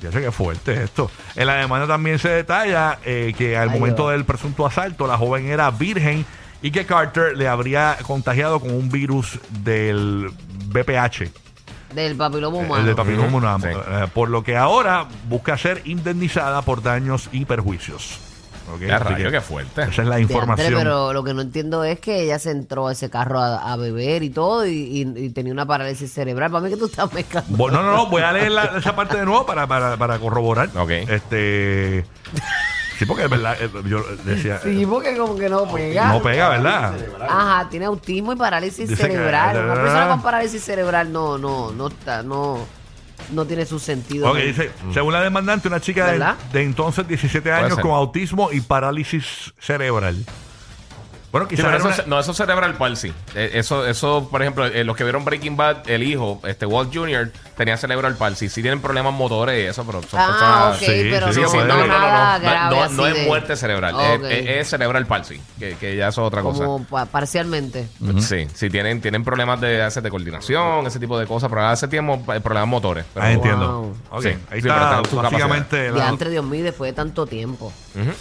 Ya 0.06 0.12
sé 0.12 0.22
que 0.22 0.32
fuerte 0.32 0.84
esto. 0.84 1.10
En 1.36 1.48
la 1.48 1.56
demanda 1.56 1.88
también 1.88 2.20
se 2.20 2.30
detalla 2.30 3.00
eh, 3.04 3.34
que 3.38 3.58
al 3.58 3.70
Ay, 3.70 3.80
momento 3.80 4.04
Dios. 4.04 4.12
del 4.14 4.26
presunto 4.26 4.66
asalto 4.66 5.08
la 5.08 5.18
joven 5.18 5.48
era 5.48 5.70
virgen 5.72 6.26
y 6.62 6.72
que 6.72 6.86
Carter 6.86 7.36
le 7.38 7.48
habría 7.48 7.98
contagiado 8.06 8.60
con 8.60 8.72
un 8.74 8.90
virus 8.90 9.40
del 9.64 10.32
BPH. 10.68 11.30
Del 11.94 12.16
papiloma 12.16 12.60
El 12.60 12.66
humano. 12.66 12.86
del 12.86 12.96
papiloma 12.96 13.28
humano, 13.38 13.60
sí. 13.62 13.70
eh, 13.72 14.08
por 14.14 14.30
lo 14.30 14.44
que 14.44 14.58
ahora 14.58 15.06
busca 15.30 15.58
ser 15.58 15.82
indemnizada 15.86 16.62
por 16.62 16.82
daños 16.82 17.30
y 17.32 17.46
perjuicios. 17.46 18.20
¿Ok? 18.74 18.82
Ya 18.82 18.96
Así 18.96 19.04
rayo, 19.14 19.26
que 19.26 19.32
qué 19.32 19.42
fuerte. 19.42 19.82
Esa 19.84 20.02
es 20.02 20.08
la 20.08 20.20
información. 20.20 20.74
pero 20.76 21.14
lo 21.14 21.24
que 21.24 21.34
no 21.34 21.42
entiendo 21.42 21.84
es 21.84 22.00
que 22.00 22.22
ella 22.24 22.40
se 22.40 22.52
entró 22.52 22.88
a 22.88 22.94
ese 22.94 23.10
carro 23.10 23.40
a, 23.40 23.72
a 23.72 23.76
beber 23.78 24.24
y 24.24 24.30
todo 24.32 24.66
y, 24.66 24.72
y- 24.72 25.26
y 25.26 25.30
tenía 25.30 25.54
una 25.54 25.66
parálisis 25.66 26.12
cerebral. 26.12 26.52
Para 26.52 26.64
mí 26.64 26.70
que 26.70 26.78
tú 26.78 26.86
estás 26.86 27.12
mezclando. 27.14 27.56
No, 27.58 27.70
no, 27.84 27.92
no, 27.96 28.08
voy 28.08 28.22
a 28.24 28.32
leer 28.32 28.52
la- 28.52 28.74
esa 28.78 28.96
parte 28.96 29.18
de 29.18 29.26
nuevo 29.26 29.46
para, 29.46 29.68
para, 29.68 29.98
para 29.98 30.18
corroborar. 30.20 30.70
Ok. 30.76 30.90
Este. 30.90 32.06
Sí, 32.98 33.06
porque 33.06 33.26
es 33.26 33.30
verdad, 33.30 33.58
eh, 33.60 33.70
yo 33.86 34.02
decía. 34.24 34.60
Sí, 34.64 34.86
porque 34.86 35.18
como 35.18 35.36
que 35.36 35.50
no 35.50 35.70
pega. 35.72 36.08
no 36.14 36.22
pega, 36.22 36.48
¿verdad? 36.50 36.94
Ajá, 37.28 37.68
tiene 37.70 37.86
autismo 37.88 38.32
y 38.32 38.36
parálisis 38.38 38.88
Dice 38.88 39.04
que- 39.08 39.12
cerebral. 39.14 39.58
Una 39.66 39.74
Ah. 39.74 39.76
persona 39.76 40.08
con 40.08 40.22
parálisis 40.22 40.64
cerebral 40.64 41.12
no, 41.12 41.38
no, 41.38 41.72
no 41.72 41.88
está, 41.88 42.24
no, 42.24 42.66
no 43.32 43.46
tiene 43.46 43.66
su 43.66 43.80
sentido. 43.80 44.30
Ok, 44.30 44.38
dice, 44.38 44.72
según 44.94 45.14
la 45.14 45.22
demandante, 45.22 45.68
una 45.68 45.80
chica 45.80 46.06
de, 46.06 46.12
¿Verdad? 46.14 46.36
de 46.52 46.64
entonces 46.64 47.08
17 47.08 47.52
años 47.52 47.76
ser. 47.76 47.82
con 47.82 47.92
autismo 47.92 48.52
y 48.52 48.62
parálisis 48.62 49.54
cerebral. 49.60 50.26
Bueno, 51.36 51.50
Sí, 51.50 51.58
quizás 51.58 51.66
pero 51.66 51.78
era 51.84 51.90
eso, 51.92 52.02
una- 52.04 52.16
no, 52.16 52.20
eso 52.22 52.32
es 52.32 52.38
cerebral 52.38 52.76
palsy. 52.76 53.12
Eh, 53.36 53.52
Eso, 53.56 53.86
eso, 53.86 54.30
por 54.32 54.42
ejemplo, 54.42 54.66
eh, 54.68 54.86
los 54.86 54.96
que 54.96 55.04
vieron 55.04 55.26
Breaking 55.26 55.58
Bad, 55.58 55.90
el 55.90 56.04
hijo, 56.04 56.40
este 56.48 56.66
Walt 56.66 56.96
Jr., 56.96 57.30
tenía 57.58 57.76
cerebral 57.76 58.16
palsy. 58.16 58.48
Sí 58.48 58.62
tienen 58.62 58.80
problemas 58.80 59.14
motores 59.14 59.62
y 59.62 59.68
eso, 59.68 59.86
pero 59.86 60.02
son 60.02 60.18
Ah, 60.18 60.28
personas... 60.28 60.80
Sí, 60.80 61.08
pero 61.12 61.34
sí, 61.34 61.42
no, 61.42 61.50
sí, 61.50 61.58
no, 61.58 61.66
no, 61.66 61.76
no, 61.88 62.80
no, 62.90 63.08
es 63.10 63.14
de- 63.16 63.26
muerte 63.26 63.58
cerebral, 63.58 63.96
es, 64.00 64.22
es- 64.32 64.48
es 64.48 64.70
cerebral 64.70 65.06
palsy, 65.08 65.42
que, 65.60 65.76
que 65.76 65.98
ya 65.98 66.08
eso 66.08 66.22
es 66.22 66.28
otra 66.28 66.42
cosa. 66.42 66.64
Como 66.64 66.86
pa- 66.86 67.06
parcialmente. 67.06 67.86
Sí, 68.22 68.48
sí, 68.54 68.70
tienen, 68.70 69.02
tienen 69.02 69.26
problemas 69.26 69.60
de, 69.60 69.90
de 69.90 70.10
coordinación, 70.10 70.88
ese 70.88 71.00
tipo 71.02 71.20
de 71.20 71.28
cosas, 71.28 71.50
pero 71.50 71.66
hace 71.68 71.90
tiempo 71.90 72.14
eh, 72.34 72.40
problemas 72.40 72.70
motores. 72.70 73.04
Pero, 73.14 73.26
Ah, 73.26 73.32
entiendo. 73.34 73.82
Wow. 73.82 73.98
Ok, 74.20 74.22
Sí, 74.22 74.30
ahí 74.30 74.62
sí, 74.62 74.70
pero 74.70 75.02
está 75.02 75.22
básicamente 75.22 75.92
la- 75.92 75.96
Diantre, 75.96 76.30
Dios 76.30 76.46
mío, 76.46 76.64
después 76.64 76.92
de 76.92 76.96
tanto 76.96 77.26
tiempo. 77.28 77.74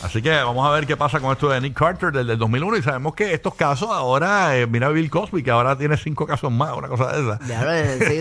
Así 0.03 0.23
que 0.23 0.31
vamos 0.31 0.67
a 0.67 0.71
ver 0.71 0.87
qué 0.87 0.97
pasa 0.97 1.21
con 1.21 1.33
esto 1.33 1.49
de 1.49 1.61
Nick 1.61 1.75
Carter 1.75 2.13
desde 2.13 2.33
el 2.33 2.39
2001 2.39 2.77
y 2.77 2.83
sabemos 2.83 3.15
que 3.15 3.35
estos 3.35 3.55
casos 3.55 3.89
ahora, 3.91 4.57
eh, 4.57 4.67
mira 4.67 4.89
Bill 4.91 5.11
Cosby 5.11 5.43
que 5.43 5.51
ahora 5.51 5.77
tiene 5.77 5.97
cinco 5.97 6.27
casos 6.27 6.53
más, 6.53 6.77
una 6.77 6.89
cosa 6.89 7.13
de 7.13 7.23
esa. 7.23 7.39
Ya 7.47 7.65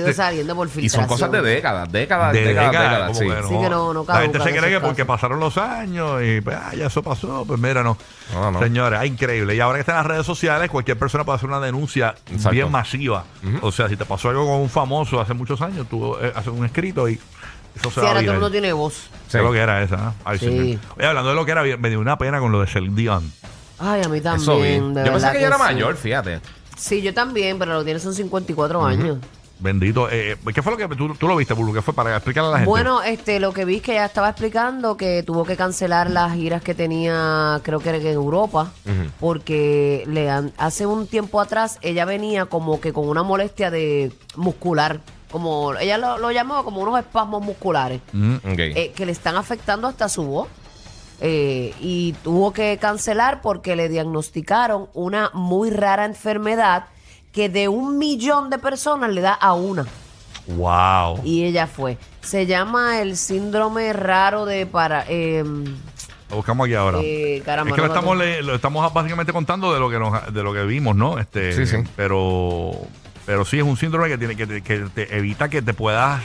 lo 0.08 0.14
saliendo 0.14 0.56
por 0.56 0.68
Y 0.68 0.72
filtración. 0.72 1.02
son 1.02 1.08
cosas 1.10 1.32
de 1.32 1.42
décadas, 1.42 1.92
décadas, 1.92 2.34
De 2.34 2.44
décadas, 2.46 2.72
décadas, 2.72 3.18
sí. 3.18 3.26
que 3.26 3.44
Sí, 3.44 3.62
que 3.62 3.70
no- 3.70 3.94
no 3.94 4.06
La 4.08 4.22
gente 4.22 4.40
se 4.40 4.56
cree 4.56 4.70
que 4.72 4.80
porque 4.80 5.06
pasaron 5.06 5.40
los 5.40 5.58
años 5.58 6.22
y 6.24 6.42
pues 6.42 6.58
ah, 6.60 6.74
ya 6.76 6.88
eso 6.88 7.04
pasó, 7.04 7.44
pues 7.46 7.60
mira, 7.60 7.84
no. 7.84 7.98
No, 8.34 8.52
no. 8.52 8.60
Señores, 8.60 9.02
es 9.02 9.08
increíble. 9.08 9.56
Y 9.56 9.60
ahora 9.60 9.78
que 9.78 9.82
están 9.82 9.96
las 9.98 10.06
redes 10.06 10.26
sociales, 10.26 10.70
cualquier 10.70 10.98
persona 10.98 11.24
puede 11.24 11.36
hacer 11.38 11.50
una 11.50 11.60
denuncia 11.60 12.16
Exacto. 12.28 12.50
bien 12.52 12.72
masiva. 12.72 13.26
O 13.62 13.72
sea, 13.72 13.88
si 13.90 13.96
te 13.98 14.06
pasó 14.06 14.30
algo 14.30 14.46
con 14.46 14.56
un 14.62 14.70
famoso 14.70 15.20
hace 15.22 15.34
muchos 15.34 15.62
años, 15.62 15.88
tú 15.90 16.16
eh, 16.20 16.32
haces 16.36 16.48
un 16.52 16.66
escrito 16.66 17.08
y 17.10 17.20
eso 17.76 17.90
se 17.90 17.96
Sí, 17.96 18.00
va 18.02 18.06
a 18.06 18.10
ahora 18.10 18.14
todo 18.14 18.20
el 18.20 18.22
viral. 18.22 18.36
mundo 18.36 18.52
tiene 18.52 18.74
voz. 18.74 19.08
¿Qué 19.32 19.38
es 19.38 19.44
lo 19.44 19.52
que 19.52 19.60
era 19.60 19.82
esa? 19.84 19.98
¿no? 19.98 20.14
Ay, 20.26 20.40
Sí. 20.40 20.46
señor. 20.46 20.80
Oye, 20.98 21.08
hablando 21.08 21.30
de 21.30 21.36
lo 21.36 21.46
que 21.46 21.52
era, 21.52 21.64
me 21.78 21.90
dio 21.90 22.00
una 22.00 22.18
pena 22.18 22.40
con 22.40 22.52
lo 22.52 22.62
de 22.62 22.68
Celine 22.68 22.96
Dion. 22.96 23.32
Ay, 23.80 24.02
a 24.04 24.10
mí 24.10 24.22
también. 24.22 24.42
Eso 24.42 24.58
vi. 24.58 24.94
de 24.94 25.06
Yo 25.06 25.12
pensé 25.12 25.32
que 25.32 25.38
ella 25.40 25.48
era 25.48 25.58
sí. 25.58 25.64
mayor, 25.64 25.96
fíjate. 25.98 26.40
Sí, 26.78 27.02
yo 27.02 27.14
también, 27.14 27.58
pero 27.60 27.74
lo 27.74 27.80
que 27.80 27.86
tiene 27.86 28.00
son 28.00 28.14
54 28.14 28.86
años. 28.86 29.18
Bendito. 29.60 30.10
Eh, 30.12 30.36
¿Qué 30.54 30.62
fue 30.62 30.74
lo 30.74 30.78
que 30.78 30.94
tú, 30.96 31.14
tú 31.16 31.28
lo 31.28 31.38
viste, 31.38 31.54
Bulu? 31.54 31.72
¿Qué 31.74 31.82
fue 31.82 31.94
para 31.94 32.14
explicarle 32.18 32.50
a 32.50 32.52
la 32.52 32.58
gente? 32.58 32.70
Bueno, 32.70 33.02
este, 33.02 33.40
lo 33.40 33.54
que 33.54 33.64
vi 33.64 33.78
es 33.78 33.82
que 33.82 33.94
ella 33.94 34.06
estaba 34.06 34.28
explicando 34.30 34.98
que 34.98 35.24
tuvo 35.24 35.46
que 35.46 35.56
cancelar 35.56 36.10
las 36.10 36.34
giras 36.34 36.62
que 36.62 36.74
tenía, 36.76 37.62
creo 37.64 37.80
que 37.80 37.90
era 37.90 37.98
en 38.00 38.08
Europa, 38.08 38.72
porque 39.20 40.04
le 40.08 40.30
han, 40.30 40.52
hace 40.58 40.86
un 40.86 41.08
tiempo 41.08 41.40
atrás 41.40 41.78
ella 41.82 42.04
venía 42.04 42.46
como 42.48 42.82
que 42.82 42.92
con 42.92 43.08
una 43.08 43.24
molestia 43.24 43.72
de 43.72 44.12
muscular 44.36 45.00
como 45.34 45.74
ella 45.76 45.98
lo, 45.98 46.18
lo 46.18 46.32
llamó 46.32 46.64
como 46.64 46.80
unos 46.80 46.98
espasmos 47.00 47.44
musculares 47.44 48.00
Mm. 48.14 48.36
Eh, 48.46 48.94
que 48.96 49.06
le 49.06 49.12
están 49.12 49.36
afectando 49.36 49.88
hasta 49.90 50.08
su 50.08 50.24
voz. 50.24 50.48
Eh, 51.20 51.74
y 51.80 52.14
tuvo 52.24 52.52
que 52.54 52.78
cancelar 52.80 53.42
porque 53.42 53.76
le 53.76 53.88
diagnosticaron 53.90 54.88
una 54.94 55.30
muy 55.34 55.70
rara 55.70 56.06
enfermedad 56.06 56.86
que 57.32 57.50
de 57.50 57.68
un 57.68 57.98
millón 57.98 58.50
de 58.50 58.58
personas 58.60 59.10
le 59.12 59.22
da 59.22 59.34
a 59.34 59.54
una. 59.54 59.86
Wow. 60.48 61.22
Y 61.24 61.44
ella 61.46 61.68
fue. 61.68 61.98
Se 62.22 62.46
llama 62.46 63.00
el 63.02 63.16
síndrome 63.18 63.94
raro 63.94 64.46
de 64.46 64.66
para. 64.66 65.06
eh, 65.08 65.44
Lo 66.30 66.36
buscamos 66.36 66.66
aquí 66.66 66.76
ahora. 66.76 67.00
eh, 67.02 67.42
caramba, 67.46 67.70
es 67.70 67.76
que 67.76 67.82
no 67.82 67.88
estamos, 67.88 68.18
le- 68.18 68.42
lo 68.44 68.56
estamos 68.56 68.94
básicamente 68.94 69.32
contando 69.32 69.74
de 69.74 69.80
lo 69.80 69.90
que 69.90 70.00
nos, 70.00 70.34
de 70.34 70.44
lo 70.44 70.52
que 70.54 70.64
vimos, 70.64 70.96
¿no? 70.96 71.20
Este, 71.20 71.54
Sí, 71.54 71.66
sí. 71.66 71.78
Pero, 71.96 72.72
pero 73.26 73.46
sí 73.46 73.58
es 73.58 73.64
un 73.64 73.78
síndrome 73.78 74.08
que 74.10 74.18
tiene 74.18 74.36
que 74.36 74.46
te, 74.48 74.62
que 74.62 74.80
te 74.94 75.18
evita 75.18 75.50
que 75.50 75.62
te 75.62 75.74
puedas 75.74 76.22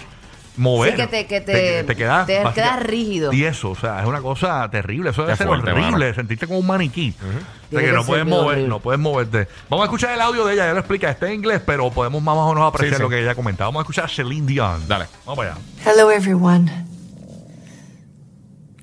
mover. 0.56 0.90
Sí, 0.90 0.96
que 0.96 1.06
te- 1.06 1.26
que 1.26 1.40
te- 1.40 1.84
te 1.84 1.94
quedas, 1.96 2.26
te 2.26 2.42
básica- 2.42 2.54
quedas 2.54 2.82
rígido. 2.82 3.32
Y 3.32 3.44
eso, 3.44 3.70
o 3.70 3.76
sea, 3.76 4.00
es 4.00 4.06
una 4.06 4.20
cosa 4.20 4.68
terrible. 4.70 5.10
Eso 5.10 5.22
debe 5.22 5.36
ser 5.36 5.46
fuerte, 5.46 5.70
horrible. 5.70 6.06
mano. 6.06 6.14
Sentirte 6.14 6.46
como 6.48 6.58
un 6.58 6.66
maniquí. 6.66 7.14
O 7.16 7.22
sea, 7.22 7.30
Tiene 7.70 7.84
que 7.84 7.90
que 7.90 7.96
no 7.96 8.04
puedes 8.04 8.26
mover, 8.26 8.46
horrible. 8.48 8.68
no 8.68 8.80
puedes 8.80 9.00
moverte. 9.00 9.46
Vamos 9.68 9.84
a 9.84 9.86
escuchar 9.86 10.14
el 10.14 10.20
audio 10.20 10.44
de 10.46 10.54
ella. 10.54 10.64
Ella 10.64 10.72
lo 10.74 10.80
explica. 10.80 11.10
Está 11.10 11.28
en 11.28 11.34
inglés, 11.34 11.62
pero 11.64 11.88
podemos 11.90 12.20
más 12.22 12.34
o 12.36 12.48
menos 12.54 12.66
apreciar 12.68 12.94
Sí, 12.94 12.96
sí. 12.96 13.02
lo 13.02 13.08
que 13.08 13.20
ella 13.22 13.34
comenta. 13.36 13.64
Vamos 13.66 13.80
a 13.80 13.82
escuchar 13.82 14.06
a 14.06 14.08
Celine 14.08 14.46
Dion. 14.46 14.88
Dale. 14.88 15.06
Vamos 15.24 15.36
para 15.38 15.52
allá. 15.52 15.60
Hello, 15.86 16.10
everyone. 16.10 16.68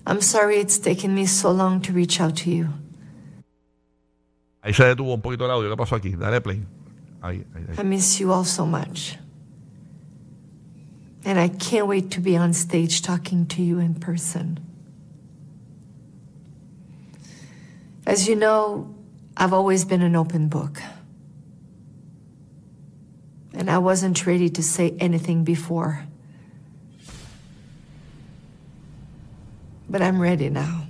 I'm 0.08 0.22
sorry 0.22 0.60
it's 0.60 0.80
taken 0.80 1.14
me 1.16 1.28
so 1.28 1.52
long 1.52 1.82
to 1.82 1.92
reach 1.92 2.22
out 2.22 2.36
to 2.44 2.50
you. 2.50 2.68
Ahí 4.62 4.74
se 4.74 4.84
detuvo 4.86 5.14
un 5.16 5.22
poquito 5.22 5.46
el 5.46 5.52
audio. 5.52 5.70
¿Qué 5.70 5.76
pasó 5.78 5.96
aquí? 5.96 6.12
Dale 6.16 6.42
play. 6.42 6.64
Ahí, 7.26 7.44
ahí. 7.56 7.80
I 7.80 7.84
miss 7.84 8.20
you 8.20 8.32
all 8.32 8.44
so 8.44 8.68
much. 8.68 9.18
And 11.24 11.40
I 11.40 11.48
can't 11.48 11.88
wait 11.88 12.12
to 12.12 12.22
be 12.22 12.38
on 12.38 12.54
stage 12.54 13.02
talking 13.02 13.48
to 13.48 13.64
you 13.64 13.80
in 13.80 13.96
person. 13.96 14.60
As 18.06 18.28
you 18.28 18.36
know, 18.36 18.94
I've 19.36 19.54
always 19.54 19.86
been 19.86 20.04
an 20.04 20.16
open 20.16 20.50
book. 20.50 20.80
And 23.56 23.72
I 23.72 23.80
wasn't 23.80 24.24
ready 24.28 24.50
to 24.50 24.62
say 24.62 24.96
anything 25.00 25.44
before. 25.44 26.06
But 29.90 30.04
I'm 30.04 30.22
ready 30.22 30.50
now. 30.50 30.85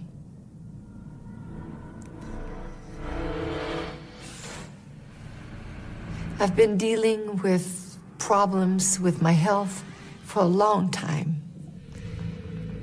I've 6.38 6.54
been 6.54 6.78
dealing 6.78 7.38
with 7.42 7.98
problems 8.18 9.00
with 9.00 9.22
my 9.22 9.32
health 9.32 9.86
for 10.24 10.42
a 10.42 10.46
long 10.46 10.92
time. 10.92 11.42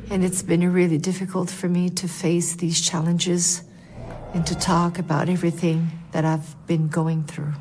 And 0.09 0.25
it's 0.25 0.42
been 0.42 0.73
really 0.73 0.97
difficult 0.97 1.50
for 1.50 1.68
me 1.68 1.90
to 1.90 2.09
face 2.09 2.56
these 2.56 2.80
challenges 2.80 3.62
and 4.32 4.47
to 4.47 4.54
talk 4.54 4.99
about 4.99 5.28
everything 5.28 5.90
that 6.12 6.25
I've 6.25 6.66
been 6.66 6.88
going 6.88 7.25
through. 7.25 7.52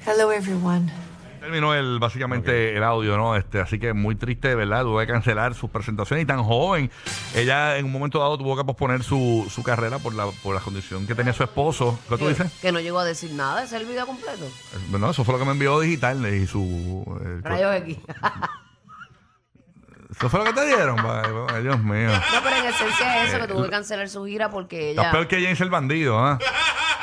Hello, 0.00 0.30
everyone. 0.30 0.90
Terminó 1.46 1.74
el, 1.74 2.00
básicamente 2.00 2.76
el 2.76 2.82
audio, 2.82 3.16
¿no? 3.16 3.36
Este, 3.36 3.60
así 3.60 3.78
que 3.78 3.92
muy 3.92 4.16
triste, 4.16 4.56
¿verdad? 4.56 4.82
Tuvo 4.82 4.98
que 4.98 5.06
cancelar 5.06 5.54
sus 5.54 5.70
presentaciones 5.70 6.24
y 6.24 6.26
tan 6.26 6.42
joven. 6.42 6.90
Ella 7.36 7.76
en 7.78 7.84
un 7.84 7.92
momento 7.92 8.18
dado 8.18 8.36
tuvo 8.36 8.56
que 8.56 8.64
posponer 8.64 9.04
su, 9.04 9.46
su 9.48 9.62
carrera 9.62 10.00
por 10.00 10.12
la, 10.12 10.26
por 10.42 10.56
la 10.56 10.60
condición 10.60 11.06
que 11.06 11.14
tenía 11.14 11.32
su 11.32 11.44
esposo. 11.44 12.00
¿Qué 12.08 12.18
tú 12.18 12.26
dices? 12.26 12.50
que 12.60 12.72
no 12.72 12.80
llegó 12.80 12.98
a 12.98 13.04
decir 13.04 13.30
nada, 13.32 13.62
ese 13.62 13.76
es 13.76 13.82
el 13.82 13.86
video 13.88 14.06
completo. 14.06 14.44
Eh, 14.44 14.78
Bueno, 14.88 15.08
eso 15.08 15.22
fue 15.22 15.34
lo 15.34 15.38
que 15.38 15.44
me 15.44 15.52
envió 15.52 15.78
digital 15.78 16.26
y 16.34 16.48
su... 16.48 17.04
eh, 17.24 17.40
Rayos 17.44 17.76
aquí. 17.80 18.00
¿Eso 20.10 20.28
fue 20.28 20.40
lo 20.40 20.46
que 20.46 20.52
te 20.52 20.66
dieron? 20.66 20.98
Ay, 21.54 21.62
Dios 21.62 21.78
mío. 21.80 22.08
No, 22.08 22.42
pero 22.42 22.56
en 22.56 22.64
esencia 22.66 23.22
es 23.22 23.28
eso, 23.28 23.36
Eh, 23.36 23.40
que 23.42 23.46
tuvo 23.46 23.62
que 23.62 23.70
cancelar 23.70 24.08
su 24.08 24.24
gira 24.26 24.50
porque 24.50 24.90
ella... 24.90 25.12
peor 25.12 25.28
que 25.28 25.40
James 25.40 25.60
el 25.60 25.70
bandido, 25.70 26.18
¿ah? 26.18 26.38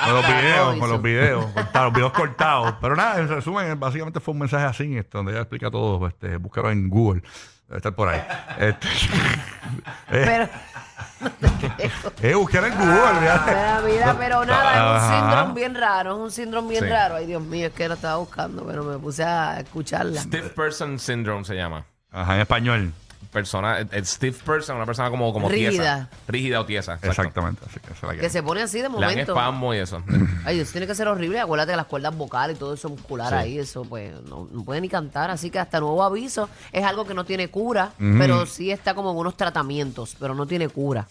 Con 0.06 0.14
los 0.16 0.24
Hasta 0.26 0.42
videos, 0.42 0.76
con 0.78 0.90
los 0.90 1.02
videos, 1.02 1.46
cortados, 1.48 1.86
los 1.86 1.94
videos 1.94 2.12
cortados. 2.14 2.76
Pero 2.82 2.96
nada, 2.96 3.20
en 3.20 3.28
resumen, 3.30 3.80
básicamente 3.80 4.20
fue 4.20 4.34
un 4.34 4.40
mensaje 4.40 4.66
así, 4.66 4.98
este, 4.98 5.18
donde 5.18 5.32
ella 5.32 5.42
explica 5.42 5.70
todo. 5.72 6.06
Este, 6.08 6.38
búscalo 6.38 6.72
en 6.72 6.90
Google. 6.90 7.22
Debe 7.68 7.78
estar 7.78 7.94
por 7.96 8.10
ahí. 8.10 8.22
Este, 8.60 8.88
eh, 10.12 10.26
Pero, 10.26 10.50
eh, 12.22 12.36
búscalo 12.36 12.68
en 12.68 12.76
Google, 12.76 13.02
olvídate. 13.02 13.52
mira, 13.52 13.82
mira, 13.86 14.16
pero 14.18 14.46
nada, 14.46 14.98
es 14.98 15.04
un 15.04 15.10
síndrome 15.20 15.54
bien 15.54 15.76
raro, 15.76 16.12
es 16.16 16.20
un 16.20 16.32
síndrome 16.32 16.70
bien 16.70 16.84
Sí. 16.84 16.90
raro. 16.90 17.16
Ay, 17.16 17.26
Dios 17.26 17.42
mío, 17.42 17.68
es 17.68 17.74
que 17.74 17.88
la 17.88 17.96
estaba 17.96 18.18
buscando, 18.18 18.66
pero 18.66 18.84
me 18.84 18.98
puse 18.98 19.24
a 19.24 19.60
escucharla. 19.60 20.20
Stiff 20.22 20.50
Person 20.50 21.00
Syndrome 21.00 21.46
se 21.46 21.56
llama. 21.56 21.86
Ajá, 22.12 22.36
en 22.36 22.42
español. 22.42 22.94
Persona, 23.34 23.80
el- 23.80 23.90
el 23.92 24.06
stiff 24.06 24.44
person, 24.44 24.76
una 24.78 24.86
persona 24.86 25.10
como, 25.10 25.34
como 25.34 25.50
Rígida. 25.50 25.70
tiesa. 25.72 26.10
Rígida 26.28 26.62
o 26.62 26.66
tiesa. 26.66 26.94
exacto. 26.94 27.10
Exactamente. 27.10 27.62
Así 27.68 27.80
que 27.80 28.22
la 28.24 28.30
se 28.30 28.44
pone 28.44 28.62
así 28.62 28.78
de 28.78 28.84
Le 28.84 28.90
dan 28.96 29.02
momento. 29.02 29.32
espasmo 29.34 29.74
y 29.74 29.78
eso. 29.80 30.04
Ay, 30.46 30.60
eso 30.60 30.72
tiene 30.72 30.88
que 30.88 30.96
ser 30.96 31.08
horrible. 31.08 31.40
Acuérdate 31.40 31.72
que 31.72 31.78
las 31.78 31.88
cuerdas 31.88 32.16
vocales 32.16 32.56
y 32.56 32.60
todo 32.60 32.74
eso 32.76 32.90
muscular 32.90 33.30
Sí. 33.30 33.36
ahí, 33.36 33.58
eso 33.58 33.84
pues 33.84 34.14
no, 34.30 34.48
no 34.52 34.64
puede 34.64 34.80
ni 34.82 34.88
cantar. 34.90 35.32
Así 35.32 35.50
que 35.50 35.60
hasta 35.60 35.80
nuevo 35.80 36.04
aviso 36.04 36.48
es 36.72 36.84
algo 36.86 37.06
que 37.06 37.14
no 37.14 37.26
tiene 37.26 37.50
cura, 37.50 37.92
pero 37.98 38.46
sí 38.46 38.72
está 38.72 38.94
como 38.94 39.12
en 39.12 39.18
unos 39.18 39.36
tratamientos, 39.36 40.16
pero 40.20 40.36
no 40.36 40.46
tiene 40.46 40.70
cura. 40.70 41.08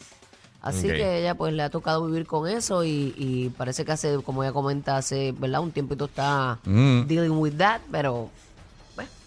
Así 0.61 0.87
Ok. 0.87 0.95
que 0.95 1.19
ella 1.19 1.35
pues 1.35 1.53
le 1.53 1.65
ha 1.65 1.71
tocado 1.71 2.07
vivir 2.07 2.25
con 2.25 2.49
eso 2.49 2.85
y, 2.85 3.13
y 3.19 3.49
parece 3.57 3.85
que 3.85 3.91
hace, 3.91 4.23
como 4.23 4.45
ella 4.45 4.53
comenta, 4.53 4.97
hace, 4.97 5.33
¿verdad? 5.37 5.61
Un 5.61 5.73
tiempito 5.73 6.05
está 6.05 6.61
Mm. 6.65 7.03
dealing 7.09 7.33
with 7.37 7.55
that, 7.57 7.81
pero 7.91 8.31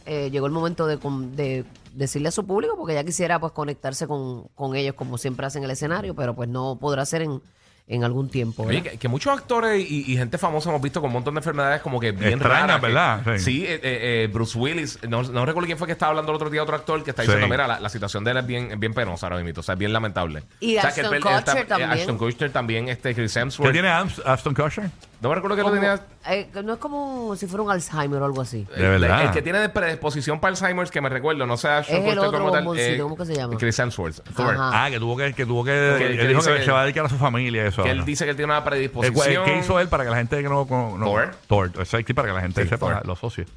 eh, 0.06 0.30
llegó 0.32 0.46
el 0.46 0.52
momento 0.52 0.88
de, 0.88 0.98
con- 1.00 1.36
de 1.36 1.66
decirle 1.94 2.30
a 2.30 2.32
su 2.32 2.46
público 2.46 2.76
porque 2.78 2.94
ella 2.94 3.04
quisiera 3.04 3.40
pues 3.40 3.54
conectarse 3.54 4.06
con, 4.08 4.48
con 4.56 4.76
ellos 4.76 4.96
como 4.96 5.18
siempre 5.18 5.46
hacen 5.46 5.62
en 5.64 5.66
el 5.66 5.72
escenario, 5.72 6.14
pero 6.16 6.36
pues 6.36 6.50
no 6.50 6.78
podrá 6.80 7.06
ser 7.06 7.22
en, 7.22 7.42
en 7.88 8.04
algún 8.04 8.30
tiempo. 8.30 8.68
Que, 8.68 8.82
que 8.98 9.08
muchos 9.08 9.32
actores 9.32 9.80
y, 9.90 10.12
y 10.12 10.18
gente 10.18 10.38
famosa 10.40 10.70
hemos 10.70 10.82
visto 10.82 11.00
con 11.02 11.10
un 11.10 11.14
montón 11.14 11.36
de 11.36 11.40
enfermedades 11.40 11.82
como 11.82 12.00
que 12.00 12.12
bien 12.12 12.34
Extrañas, 12.34 12.62
raras. 12.68 12.80
que- 12.82 12.86
¿verdad? 12.88 13.22
Sí. 13.38 13.44
Sí, 13.44 13.64
eh, 13.66 13.76
eh, 13.76 14.24
eh, 14.24 14.30
Bruce 14.34 14.58
Willis. 14.58 15.00
No, 15.08 15.22
no 15.24 15.46
recuerdo 15.46 15.68
quién 15.68 15.78
fue 15.78 15.86
que 15.88 15.94
estaba 15.94 16.10
hablando 16.10 16.32
el 16.32 16.36
otro 16.36 16.50
día, 16.50 16.64
otro 16.64 16.76
actor 16.76 17.04
que 17.04 17.12
está 17.12 17.22
Sí. 17.22 17.28
diciendo, 17.28 17.48
mira, 17.48 17.68
la, 17.68 17.80
la 17.80 17.90
situación 17.90 18.24
de 18.24 18.32
él 18.32 18.38
es 18.38 18.46
bien, 18.48 18.80
bien 18.80 18.94
penosa 18.94 19.28
ahora 19.28 19.42
mismo. 19.44 19.60
O 19.60 19.64
sea, 19.64 19.74
es 19.74 19.80
bien 19.80 19.94
lamentable. 19.94 20.44
Y 20.60 20.78
O 20.78 20.82
sea, 20.82 20.90
Ashton 20.90 21.22
Kutcher 21.22 21.68
también. 21.68 21.92
Ashton 21.92 22.18
Kutcher 22.18 22.52
también, 22.52 22.90
este, 22.90 23.14
Chris 23.16 23.34
¿Qué 23.34 23.40
Hemsworth. 23.40 23.72
tiene 23.72 23.88
Ams- 23.90 24.22
Aston 24.26 24.54
Kutcher? 24.56 24.90
No 25.22 25.30
me 25.30 25.36
recuerdo 25.36 25.56
que 25.56 25.62
lo 25.64 25.70
Como- 25.70 25.80
tenía... 25.82 26.00
eh, 26.28 26.50
que 26.54 26.62
no 26.62 26.74
es 26.74 26.80
como 26.80 27.36
si 27.36 27.48
fuera 27.48 27.64
un 27.64 27.72
Alzheimer 27.72 28.22
o 28.22 28.26
algo 28.26 28.42
así. 28.42 28.68
De 28.76 28.88
verdad. 28.90 29.22
El, 29.22 29.28
el 29.28 29.34
que 29.34 29.42
tiene 29.42 29.60
de 29.60 29.70
predisposición 29.70 30.40
para 30.40 30.52
Alzheimer, 30.52 30.88
que 30.90 31.02
me 31.02 31.10
recuerdo, 31.10 31.46
no 31.48 31.56
sé 31.58 31.68
Ashton 31.70 31.98
Es 31.98 32.12
el 32.14 32.20
otro 32.20 32.40
como 32.40 32.52
tal, 32.52 32.64
bomboncito, 32.66 32.94
eh, 32.96 33.00
¿cómo 33.00 33.18
que 33.18 33.26
se 33.26 33.36
llama? 33.36 33.58
Chris 33.58 33.80
Hemsworth. 33.80 34.22
Thor. 34.36 34.54
Ajá. 34.56 34.86
Ah, 34.86 34.90
que 34.90 35.00
tuvo 35.00 35.16
que, 35.18 35.34
que 35.34 35.46
tuvo 35.46 35.64
que, 35.64 35.72
Que- 35.72 36.06
él 36.08 36.18
que 36.18 36.28
dijo 36.28 36.40
dice 36.42 36.52
que, 36.54 36.60
que- 36.60 36.66
se 36.66 36.72
va 36.72 36.82
a 36.82 36.84
dedicar 36.84 37.06
a 37.06 37.10
su 37.10 37.18
familia 37.18 37.64
y 37.64 37.68
eso. 37.68 37.84
Que 37.84 37.90
ahora. 37.90 38.00
él 38.02 38.06
dice 38.06 38.26
que 38.26 38.32
él 38.32 38.36
tiene 38.36 38.52
una 38.52 38.58
El- 38.60 38.64
predisposición. 38.66 39.46
¿Qué 39.46 39.58
hizo 39.60 39.80
él 39.80 39.88
para 39.88 40.04
que 40.04 40.10
la 40.10 40.18
gente 40.18 40.38
que 40.38 40.44
no, 40.50 40.66
no, 40.70 41.06
Thor. 41.06 41.32
Thor, 41.48 41.72
exacto, 41.80 42.14
para 42.14 42.28
que 42.28 42.34
la 42.34 42.42
gente 42.42 42.64
Sí, 42.64 42.70
sepa 42.70 42.96
Thor. 42.96 43.08
los 43.08 43.18
socios. 43.20 43.48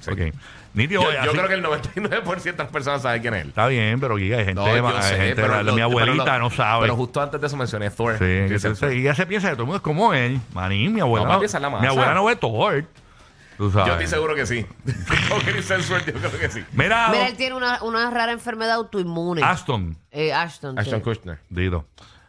Sí. 0.00 0.10
Ok. 0.10 0.20
Nítido, 0.74 1.00
Yo, 1.00 1.08
oye, 1.08 1.16
yo 1.16 1.30
así- 1.30 1.38
creo 1.38 1.48
que 1.48 1.54
el 1.54 1.62
99% 1.62 2.42
de 2.58 2.64
las 2.64 2.70
personas 2.70 3.00
saben 3.00 3.22
quién 3.22 3.32
es 3.32 3.42
él. 3.44 3.48
Está 3.48 3.66
bien, 3.66 3.98
pero 3.98 4.18
Giga, 4.18 4.36
hay 4.36 4.44
gente, 4.44 4.60
No, 4.60 4.66
yo 4.76 4.86
hay 4.86 5.02
sé, 5.04 5.16
gente 5.16 5.34
pero 5.36 5.48
la- 5.54 5.62
lo- 5.62 5.74
mi 5.74 5.80
abuelita 5.80 6.24
pero 6.24 6.36
lo- 6.38 6.44
no 6.44 6.50
sabe. 6.50 6.82
Pero 6.82 6.96
justo 6.96 7.22
antes 7.22 7.40
de 7.40 7.46
eso 7.46 7.56
mencioné 7.56 7.88
Thor. 7.88 8.12
Sí, 8.12 8.18
Chris 8.18 8.30
entonces, 8.42 8.64
Hemsworth. 8.66 8.92
y 8.94 8.98
ella 9.00 9.14
se 9.14 9.24
piensa 9.26 9.48
que 9.48 9.54
todo 9.54 9.62
el 9.62 9.66
mundo 9.68 9.76
es 9.78 9.82
como 9.82 10.12
él. 10.12 10.38
Manín, 10.52 10.92
mi 10.92 11.00
abuela. 11.06 11.26
No, 11.26 11.32
papi, 11.34 11.46
esa 11.46 11.58
es 11.58 11.62
la 11.62 11.70
mi 11.70 11.86
abuela 11.86 12.14
no 12.14 12.24
ve 12.24 12.36
Thor. 12.36 12.84
Tú 13.56 13.70
sabes. 13.70 13.86
Yo 13.86 13.92
estoy 13.94 14.06
seguro 14.06 14.34
que 14.34 14.44
sí. 14.46 14.66
Con 15.30 15.40
Chris 15.40 15.70
Hemsworth, 15.70 16.06
yo 16.06 16.12
creo 16.12 16.38
que 16.38 16.50
sí. 16.50 16.62
Mira, 16.72 17.08
Mira, 17.10 17.26
él 17.28 17.36
tiene 17.38 17.54
una, 17.54 17.82
una 17.82 18.10
rara 18.10 18.32
enfermedad 18.32 18.72
autoinmune. 18.74 19.42
Aston, 19.42 19.96
Eh, 20.10 20.32
Ashton. 20.32 20.78
Ashton 20.78 20.98
sí. 20.98 21.02
Kutcher. 21.04 21.40
Dito. 21.48 21.86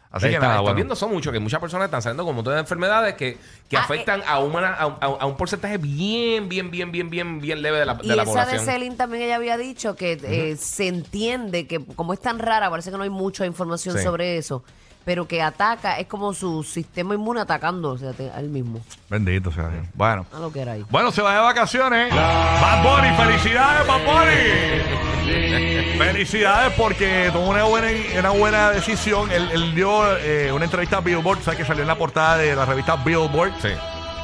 Así 0.10 0.30
que 0.30 0.36
Está- 0.36 0.48
nada, 0.48 0.62
bueno. 0.62 0.76
viendo 0.76 0.94
eso 0.94 1.10
mucho, 1.10 1.34
que 1.34 1.40
muchas 1.40 1.60
personas 1.60 1.86
están 1.86 2.02
saliendo 2.02 2.24
con 2.24 2.30
un 2.30 2.38
montón 2.38 2.54
de 2.54 2.62
enfermedades 2.62 3.16
que, 3.16 3.38
que 3.70 3.76
Ah, 3.76 3.82
afectan 3.82 4.24
a, 4.26 4.40
una, 4.40 4.70
a, 4.70 4.84
a- 4.86 5.06
a 5.20 5.26
un 5.26 5.36
porcentaje 5.36 5.78
bien, 5.78 6.48
bien, 6.48 6.72
bien, 6.72 6.94
bien, 6.94 7.10
bien, 7.10 7.42
bien 7.42 7.62
leve 7.62 7.80
de 7.80 7.86
la, 7.86 7.96
de 7.96 8.06
Y 8.06 8.08
la 8.08 8.24
esa 8.24 8.26
población. 8.32 8.66
de 8.66 8.72
Celine 8.72 8.96
también 8.96 9.24
ella 9.24 9.36
había 9.36 9.58
dicho 9.58 9.98
que 9.98 10.14
eh, 10.24 10.56
se 10.56 10.88
entiende 10.88 11.68
que 11.68 11.84
como 11.84 12.14
es 12.14 12.22
tan 12.22 12.40
rara, 12.40 12.70
parece 12.70 12.90
que 12.90 12.96
no 12.98 13.04
hay 13.04 13.10
mucha 13.10 13.46
información 13.46 13.98
Sí. 13.98 14.04
sobre 14.04 14.38
eso, 14.38 14.64
pero 15.08 15.26
que 15.26 15.42
ataca, 15.42 15.98
es 16.00 16.08
como 16.08 16.34
su 16.34 16.64
sistema 16.64 17.16
inmune 17.16 17.40
atacando 17.40 17.92
o 17.92 17.98
sea, 17.98 18.12
te- 18.12 18.30
a 18.30 18.42
él 18.42 18.50
mismo. 18.50 18.82
Bendito 19.10 19.54
sea 19.54 19.70
Dios. 19.70 19.86
Bueno. 19.94 20.26
A 20.36 20.40
lo 20.40 20.52
que 20.52 20.60
era 20.60 20.74
ahí. 20.74 20.84
Bueno, 20.90 21.14
se 21.14 21.22
va 21.22 21.34
de 21.34 21.40
vacaciones. 21.40 22.14
Bad 22.14 22.84
Bunny, 22.84 23.16
felicidades, 23.16 23.88
Bad 23.88 24.02
Bunny. 24.06 25.98
felicidades 25.98 26.74
porque 26.74 27.30
tomó 27.32 27.52
una 27.52 27.64
buena, 27.64 27.88
una 28.20 28.30
buena 28.32 28.72
decisión. 28.72 29.32
Él, 29.32 29.50
él 29.54 29.74
dio 29.76 30.18
eh, 30.18 30.52
una 30.52 30.66
entrevista 30.66 30.98
a 30.98 31.00
Billboard, 31.00 31.42
sabes 31.42 31.60
que 31.60 31.66
salió 31.66 31.84
en 31.84 31.88
la 31.88 31.96
portada 31.98 32.36
de 32.36 32.54
la 32.54 32.66
revista 32.66 32.98
Billboard. 32.98 33.54
Sí. 33.62 33.70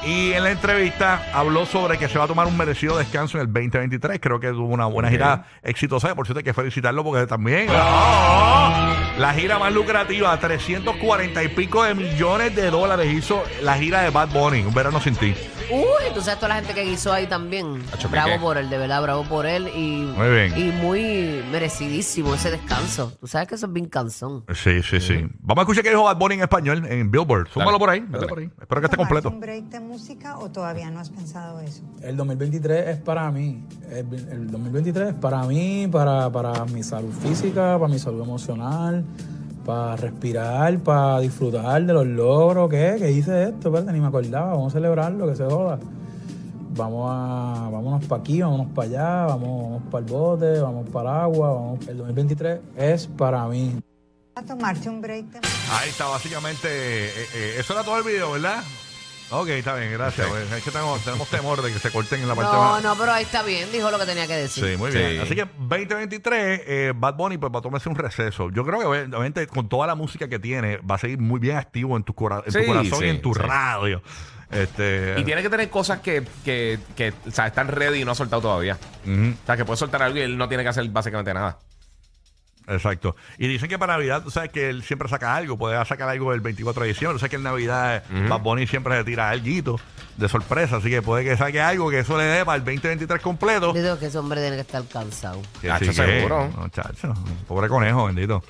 Y 0.06 0.34
en 0.34 0.44
la 0.44 0.52
entrevista 0.52 1.30
habló 1.34 1.66
sobre 1.66 1.98
que 1.98 2.10
se 2.10 2.18
va 2.20 2.26
a 2.26 2.28
tomar 2.28 2.46
un 2.46 2.58
merecido 2.58 2.98
descanso 2.98 3.38
en 3.38 3.44
el 3.48 3.54
2023. 3.54 4.20
Creo 4.20 4.38
que 4.38 4.50
tuvo 4.50 4.66
una 4.68 4.88
buena 4.88 5.10
gira 5.10 5.46
exitosa. 5.62 6.14
Por 6.14 6.26
cierto, 6.26 6.40
hay 6.40 6.44
que 6.44 6.54
felicitarlo 6.54 7.06
porque 7.06 7.26
también. 7.26 7.70
¡Oh! 7.72 9.03
La 9.18 9.32
gira 9.34 9.60
más 9.60 9.72
lucrativa, 9.72 10.38
340 10.40 11.44
y 11.44 11.48
pico 11.50 11.84
de 11.84 11.94
millones 11.94 12.56
de 12.56 12.72
dólares 12.72 13.14
hizo 13.14 13.44
la 13.62 13.76
gira 13.78 14.02
de 14.02 14.10
Bad 14.10 14.30
Bunny, 14.30 14.62
Un 14.62 14.74
Verano 14.74 15.00
Sin 15.00 15.16
Ti. 15.16 15.36
Uy, 15.72 16.14
tú 16.14 16.20
sabes 16.22 16.36
toda 16.40 16.50
la 16.50 16.56
gente 16.56 16.74
que 16.74 16.84
guisó 16.84 17.14
ahí 17.14 17.26
también. 17.26 17.82
Bravo 18.12 18.32
por 18.42 18.58
él, 18.58 18.70
de 18.70 18.78
verdad, 18.78 19.02
bravo 19.02 19.24
por 19.24 19.46
él. 19.46 19.70
Y 19.74 20.02
Muy 20.18 20.30
bien. 20.30 20.58
Y 20.58 20.72
muy 20.72 21.44
merecidísimo 21.52 22.34
ese 22.36 22.52
descanso. 22.52 23.14
Tú 23.20 23.28
sabes 23.28 23.48
que 23.48 23.56
eso 23.56 23.68
es 23.68 23.74
bien 23.74 23.86
cansón. 23.88 24.44
Sí, 24.54 24.82
sí, 24.84 25.00
sí. 25.00 25.26
Vamos 25.40 25.62
a 25.62 25.64
escuchar 25.64 25.84
qué 25.84 25.90
dijo 25.92 26.04
Bad 26.04 26.18
Bunny 26.18 26.36
en 26.36 26.42
español 26.42 26.86
en 26.86 27.10
Billboard. 27.10 27.48
Súmalo 27.50 27.80
por 27.80 27.90
ahí, 27.92 28.06
dale. 28.10 28.28
por 28.28 28.40
ahí. 28.40 28.50
Espero 28.60 28.82
que 28.82 28.86
esté 28.88 28.98
¿Tomarte 28.98 29.14
completo. 29.22 29.30
un 29.30 29.40
break 29.40 29.64
de 29.66 29.80
música 29.80 30.38
o 30.38 30.50
todavía 30.52 30.90
no 30.92 31.00
has 31.00 31.10
pensado 31.10 31.60
eso? 31.62 31.82
El 32.02 32.18
2023 32.18 32.88
es 32.90 32.98
para 32.98 33.32
mí. 33.32 33.64
El, 33.90 34.14
el 34.32 34.52
2023 34.52 35.08
es 35.10 35.14
para 35.16 35.44
mí, 35.44 35.88
para, 35.90 36.30
para 36.30 36.66
mi 36.66 36.84
salud 36.84 37.14
física, 37.22 37.78
para 37.80 37.88
mi 37.88 38.00
salud 38.00 38.22
emocional, 38.22 39.03
para 39.66 39.96
respirar, 39.96 40.78
para 40.80 41.20
disfrutar 41.20 41.86
de 41.86 41.94
los 41.94 42.06
logros. 42.06 42.70
¿Qué? 42.70 42.96
¿Qué 43.00 43.12
hice 43.12 43.44
esto? 43.44 43.70
Espérate, 43.70 43.94
ni 43.94 44.00
me 44.00 44.08
acordaba. 44.08 44.52
Vamos 44.52 44.74
a 44.74 44.78
celebrarlo, 44.78 45.28
que 45.28 45.36
se 45.36 45.46
joda. 45.46 45.80
Vamos 46.76 47.08
a, 47.12 47.70
vámonos 47.72 48.04
para 48.06 48.22
aquí, 48.22 48.42
vámonos 48.42 48.68
para 48.74 48.88
allá, 48.88 49.26
vamos, 49.28 49.64
vamos 49.64 49.84
para 49.92 50.06
el 50.06 50.12
bote, 50.12 50.60
vamos 50.60 50.90
para 50.90 51.10
el 51.10 51.22
agua. 51.22 51.54
Vamos. 51.54 51.88
El 51.88 51.98
2023 51.98 52.60
es 52.78 53.08
para 53.08 53.48
mí. 53.48 53.76
¿A 54.36 54.42
tomarte 54.42 54.90
un 54.90 55.00
break? 55.00 55.26
Ahí 55.72 55.90
está, 55.90 56.08
básicamente. 56.08 56.68
eh, 56.68 57.12
eh, 57.36 57.56
eso 57.60 57.74
era 57.74 57.84
todo 57.84 57.98
el 58.00 58.04
video, 58.04 58.32
¿verdad? 58.32 58.64
Ok, 59.36 59.48
está 59.50 59.76
bien, 59.76 59.92
gracias. 59.94 60.28
Pues, 60.28 60.52
es 60.52 60.64
que 60.64 60.70
tenemos, 60.72 61.04
tenemos 61.04 61.28
temor 61.28 61.62
de 61.62 61.74
que 61.74 61.80
se 61.80 61.90
corten 61.92 62.22
en 62.22 62.28
la 62.28 62.36
parte 62.36 62.52
No, 62.56 62.62
más. 62.64 62.84
no, 62.84 62.96
pero 62.96 63.12
ahí 63.14 63.24
está 63.24 63.42
bien. 63.44 63.72
Dijo 63.72 63.90
lo 63.90 63.98
que 64.00 64.06
tenía 64.06 64.28
que 64.28 64.36
decir. 64.36 64.64
Sí, 64.64 64.78
muy 64.78 64.92
Sí. 64.92 64.98
bien. 65.00 65.22
Así 65.22 65.36
que 65.36 65.46
2023, 65.58 66.62
eh, 66.66 66.94
Bad 66.96 67.16
Bunny 67.16 67.38
pues 67.38 67.52
va 67.54 67.60
a 67.60 67.62
tomarse 67.62 67.90
un 67.90 67.96
receso. 67.96 68.50
Yo 68.52 68.64
creo 68.66 68.80
que 68.80 68.86
obviamente 68.86 69.48
con 69.48 69.68
toda 69.70 69.88
la 69.88 69.96
música 69.96 70.28
que 70.28 70.40
tiene 70.40 70.78
va 70.78 70.96
a 70.96 70.98
seguir 71.00 71.20
muy 71.20 71.40
bien 71.40 71.58
activo 71.58 71.98
en 71.98 72.04
tu, 72.04 72.14
cora- 72.14 72.44
en 72.46 72.54
tu 72.54 72.60
Sí, 72.60 72.66
corazón 72.66 73.00
sí, 73.00 73.06
y 73.06 73.10
en 73.10 73.22
tu 73.22 73.34
sí. 73.34 73.40
radio. 73.42 74.02
Este, 74.52 75.16
Y 75.18 75.24
tiene 75.24 75.42
que 75.42 75.50
tener 75.50 75.70
cosas 75.72 76.00
que, 76.02 76.24
que, 76.46 76.78
que 76.96 77.12
o 77.28 77.32
sea, 77.32 77.48
están 77.48 77.68
ready 77.70 78.02
y 78.02 78.06
no 78.06 78.12
ha 78.12 78.16
soltado 78.16 78.42
todavía. 78.44 78.78
O 79.04 79.46
sea, 79.48 79.58
que 79.58 79.66
puede 79.66 79.78
soltar 79.78 80.04
algo 80.04 80.20
y 80.20 80.22
él 80.22 80.38
no 80.38 80.48
tiene 80.48 80.62
que 80.64 80.70
hacer 80.70 80.88
básicamente 80.90 81.34
nada. 81.34 81.58
Exacto. 82.68 83.16
Y 83.38 83.48
dicen 83.48 83.70
que 83.70 83.78
para 83.80 83.94
Navidad, 83.94 84.24
tú 84.24 84.32
sabes 84.32 84.50
que 84.52 84.70
él 84.70 84.84
siempre 84.84 85.08
saca 85.10 85.36
algo, 85.36 85.58
puede 85.58 85.84
sacar 85.86 86.10
algo 86.10 86.34
el 86.34 86.42
24 86.42 86.84
de 86.84 86.90
diciembre. 86.90 87.16
Tú 87.16 87.20
sabes 87.20 87.30
que 87.32 87.36
en 87.38 87.44
Navidad 87.44 88.04
Ujú. 88.12 88.30
Bad 88.30 88.40
Bunny 88.42 88.68
siempre 88.68 88.98
se 88.98 89.04
tira 89.04 89.30
algo 89.30 89.80
de 90.18 90.30
sorpresa, 90.30 90.78
así 90.78 90.90
que 90.90 91.02
puede 91.02 91.24
que 91.24 91.36
saque 91.36 91.60
algo 91.60 91.90
que 91.90 92.00
eso 92.00 92.18
le 92.18 92.24
dé 92.26 92.46
para 92.46 92.58
el 92.58 92.64
2023 92.64 93.22
completo. 93.22 93.74
Yo 93.74 93.82
digo 93.82 93.98
que 94.00 94.06
ese 94.08 94.18
hombre 94.20 94.42
tiene 94.42 94.56
que 94.58 94.62
estar 94.62 94.84
cansado. 94.86 95.42
Chacho, 95.62 95.86
sí 95.86 95.92
que- 95.92 95.96
seguro. 96.20 96.50
no, 96.56 96.70
chacho, 96.70 97.14
pobre 97.48 97.68
conejo, 97.68 98.06
bendito. 98.06 98.44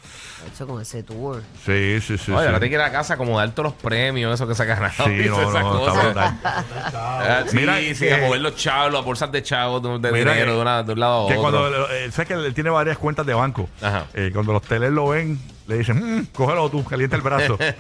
Hecho 0.51 0.67
con 0.67 0.81
ese 0.81 1.03
tour. 1.03 1.41
Sí, 1.65 1.99
sí, 2.01 2.17
sí. 2.17 2.31
Oye, 2.31 2.41
sí. 2.41 2.45
ahora 2.45 2.59
te 2.59 2.69
que 2.69 2.75
ir 2.75 2.81
a 2.81 2.91
casa 2.91 3.17
como 3.17 3.37
dar 3.39 3.49
todos 3.51 3.71
los 3.71 3.81
premios, 3.81 4.33
eso 4.33 4.47
que 4.47 4.55
se 4.55 4.63
ha 4.63 4.65
ganado. 4.65 4.93
Sí, 5.05 5.25
no, 5.29 5.41
Esas 5.49 5.63
no, 5.63 5.87
está 5.87 6.03
brutal. 6.03 6.39
Ah, 6.43 7.43
sí, 7.47 7.55
Mira, 7.55 7.77
sí, 7.77 7.95
que- 8.05 8.13
a 8.13 8.17
mover 8.17 8.41
los 8.41 8.55
chavos, 8.55 8.93
las 8.93 9.03
bolsas 9.05 9.31
de 9.31 9.41
chavos, 9.43 9.81
de, 9.81 9.89
de 9.99 10.11
Mira, 10.11 10.33
dinero 10.33 10.51
que- 10.51 10.55
de, 10.55 10.61
una- 10.61 10.83
de 10.83 10.93
un 10.93 10.99
lado 10.99 11.25
a 11.25 11.27
Que 11.31 11.37
otro. 11.37 11.41
cuando 11.41 11.89
eh, 11.91 12.11
sé 12.11 12.25
que 12.25 12.33
él 12.33 12.53
tiene 12.53 12.69
varias 12.69 12.97
cuentas 12.97 13.25
de 13.25 13.33
banco. 13.33 13.69
Ajá. 13.81 14.05
Eh, 14.13 14.31
cuando 14.33 14.53
los 14.53 14.61
teles 14.63 14.91
lo 14.91 15.07
ven, 15.09 15.39
le 15.67 15.77
dicen, 15.77 15.97
"Mm, 16.19 16.25
cógelo 16.33 16.69
tú, 16.69 16.83
calienta 16.83 17.15
el 17.15 17.21
brazo. 17.21 17.57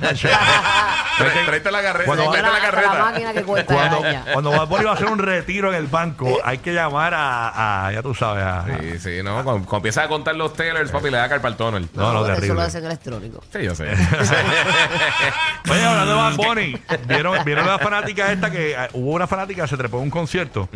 Tráete 1.17 1.71
la 1.71 1.81
carreta, 1.81 2.05
Cuando- 2.05 2.31
tráete 2.31 2.41
la 2.49 2.55
Hasta 2.55 2.71
carreta. 2.71 2.93
la 2.93 3.03
máquina 3.03 3.33
que 3.33 3.43
cuenta 3.43 3.73
cuando, 3.73 3.99
araña. 3.99 4.25
cuando 4.33 4.51
Bad 4.51 4.67
Bunny 4.67 4.83
va 4.85 4.91
a 4.91 4.93
hacer 4.95 5.07
un 5.07 5.19
retiro 5.19 5.69
en 5.69 5.75
el 5.75 5.87
banco, 5.87 6.39
hay 6.43 6.57
que 6.59 6.73
llamar 6.73 7.13
a, 7.13 7.87
a- 7.87 7.91
ya 7.91 8.01
tú 8.01 8.13
sabes, 8.15 8.43
a, 8.43 8.65
Sí, 8.79 8.99
sí, 8.99 9.23
no. 9.23 9.33
Cuando, 9.43 9.51
cuando 9.65 9.77
empieza 9.77 10.03
a 10.03 10.07
contar 10.07 10.35
los 10.35 10.53
Taylors, 10.53 10.91
papi, 10.91 11.09
le 11.09 11.17
da 11.17 11.29
carpal 11.29 11.55
tunnel. 11.55 11.87
No, 11.93 12.13
no, 12.13 12.19
eso 12.25 12.33
terrible. 12.35 12.55
lo 12.55 12.61
hacen 12.61 12.85
electrónico. 12.85 13.43
Sí, 13.51 13.63
yo 13.63 13.75
sé. 13.75 13.85
Oye, 15.69 15.83
hablando 15.83 16.11
de 16.11 16.17
Bad 16.21 16.35
Bunny, 16.37 16.75
¿vieron, 17.07 17.43
vieron 17.45 17.67
la 17.67 17.79
fanática 17.79 18.31
esta 18.31 18.51
que 18.51 18.71
eh, 18.71 18.77
hubo 18.93 19.11
una 19.11 19.27
fanática 19.27 19.63
que 19.63 19.67
se 19.67 19.77
trepó 19.77 19.97
en 19.97 20.03
un 20.03 20.09
concierto? 20.09 20.69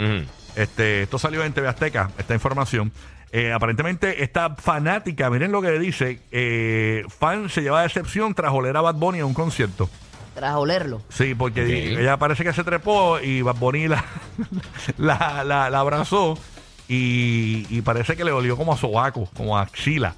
Este, 0.56 1.03
esto 1.03 1.20
salió 1.20 1.44
en 1.44 1.53
TV 1.53 1.67
Azteca, 1.67 2.10
esta 2.17 2.34
información. 2.34 2.91
Eh, 3.32 3.51
aparentemente, 3.51 4.24
esta 4.24 4.56
fanática, 4.56 5.29
miren 5.29 5.51
lo 5.51 5.62
que 5.62 5.72
dice, 5.79 6.22
eh, 6.32 7.03
fan 7.20 7.50
se 7.50 7.62
lleva 7.62 7.82
decepción 7.84 8.34
tras 8.34 8.53
oler 8.53 8.75
a 8.77 8.82
Bad 8.82 8.96
Bunny 8.96 9.20
en 9.20 9.25
un 9.25 9.34
concierto. 9.34 9.89
Tras 10.38 10.53
olerlo. 10.56 11.02
Sí, 11.10 11.34
porque 11.34 11.63
Ok. 11.63 12.00
ella 12.00 12.17
parece 12.17 12.43
que 12.43 12.54
se 12.54 12.63
trepó 12.63 13.19
y 13.19 13.41
Bad 13.41 13.56
Bunny 13.56 13.88
la, 13.88 14.06
la, 15.00 15.43
la- 15.43 15.69
la 15.71 15.80
abrazó 15.80 16.38
y, 16.88 17.65
y 17.76 17.82
parece 17.82 18.15
que 18.15 18.23
le 18.23 18.32
olió 18.32 18.56
como 18.56 18.71
a 18.73 18.78
sobaco, 18.78 19.28
como 19.36 19.58
a 19.58 19.63
axila. 19.63 20.13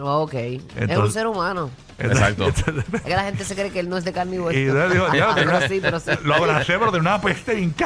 Ok. 0.00 0.32
es 0.34 0.96
un 0.96 1.10
ser 1.10 1.26
humano. 1.26 1.70
Exacto. 1.98 2.46
Es 2.92 3.02
que 3.02 3.10
la 3.10 3.24
gente 3.24 3.42
se 3.44 3.56
cree 3.56 3.70
que 3.72 3.80
él 3.80 3.88
no 3.88 3.96
es 3.96 4.04
de 4.04 4.12
carne 4.12 4.36
y 4.36 4.38
hueso. 4.38 4.56
Y 4.56 4.62
entonces 4.68 4.92
dijo, 4.92 5.10
"Diablo, 5.10 5.34
tiene 5.34 5.46
pero 5.50 5.58
una- 5.58 5.68
sí, 5.68 5.78
pero 5.82 5.98
sí. 5.98 6.10
Lo 6.22 6.34
abracé, 6.36 6.78
pero 6.78 6.92
de 6.92 7.00
una 7.00 7.20
peste 7.20 7.56
bien. 7.56 7.74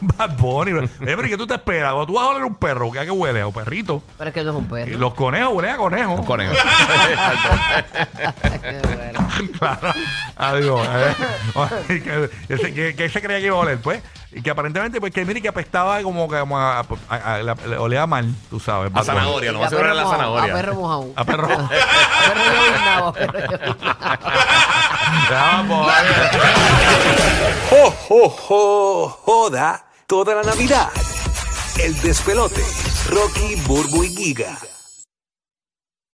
Bad 0.00 0.36
Bunny. 0.36 0.70
Eh, 0.84 0.88
pero 1.00 1.26
¿y 1.26 1.30
qué 1.30 1.36
tú 1.36 1.46
te 1.46 1.54
esperas? 1.54 1.92
Tú 2.06 2.12
vas 2.14 2.24
a 2.26 2.28
oler 2.28 2.44
un 2.44 2.54
perro, 2.56 2.92
¿qué, 2.92 2.98
a 3.00 3.04
qué 3.04 3.10
huele? 3.10 3.40
¿A 3.40 3.46
un 3.46 3.54
perrito? 3.54 4.02
Pero 4.18 4.28
es 4.28 4.34
que 4.34 4.44
no 4.44 4.50
es 4.50 4.56
un 4.58 4.64
Y 4.66 4.68
perro. 4.68 4.98
los 4.98 5.14
conejos 5.14 5.54
huelen 5.54 5.72
a 5.72 5.76
conejos. 5.78 6.24
Conejo. 6.26 6.54
Qué 8.62 8.80
bueno. 8.84 9.28
claro. 9.58 9.92
Adiós. 10.36 10.86
Eh, 11.88 12.72
que, 12.74 12.94
que 12.96 13.08
se 13.08 13.22
creía 13.22 13.38
que 13.40 13.46
iba 13.46 13.56
a 13.56 13.60
oler, 13.60 13.78
pues. 13.80 14.02
Y 14.32 14.42
que 14.42 14.50
aparentemente, 14.50 15.00
pues 15.00 15.12
que 15.12 15.24
mire 15.24 15.40
que 15.40 15.48
apestaba 15.48 16.02
como 16.02 16.28
que 16.28 16.38
como 16.40 16.58
a, 16.58 16.80
a- 16.80 16.84
a- 17.08 17.38
la- 17.42 17.54
le 17.54 17.76
olía 17.78 18.06
mal, 18.06 18.34
tú 18.50 18.58
sabes. 18.58 18.90
A 18.94 19.04
zanahoria, 19.04 19.52
lo 19.52 19.60
más 19.60 19.70
seguro 19.70 19.86
era 19.86 19.94
la 19.94 20.02
mojado, 20.02 20.20
zanahoria. 20.22 20.52
A 20.52 20.56
perro 20.56 20.74
mojado. 20.74 21.06
A 21.14 21.24
perro. 21.24 21.48
Lloviznado, 21.48 23.08
a 23.08 23.12
perro 23.12 23.32
ver. 23.32 23.74
¡Jo, 27.70 27.90
jo, 28.08 28.28
jo! 28.30 29.08
Joda 29.24 29.84
toda 30.06 30.34
la 30.34 30.42
Navidad. 30.42 30.88
El 31.78 32.00
despelote. 32.00 32.62
Rocky, 33.10 33.54
Burbu 33.66 34.04
y 34.04 34.08
Giga. 34.16 34.56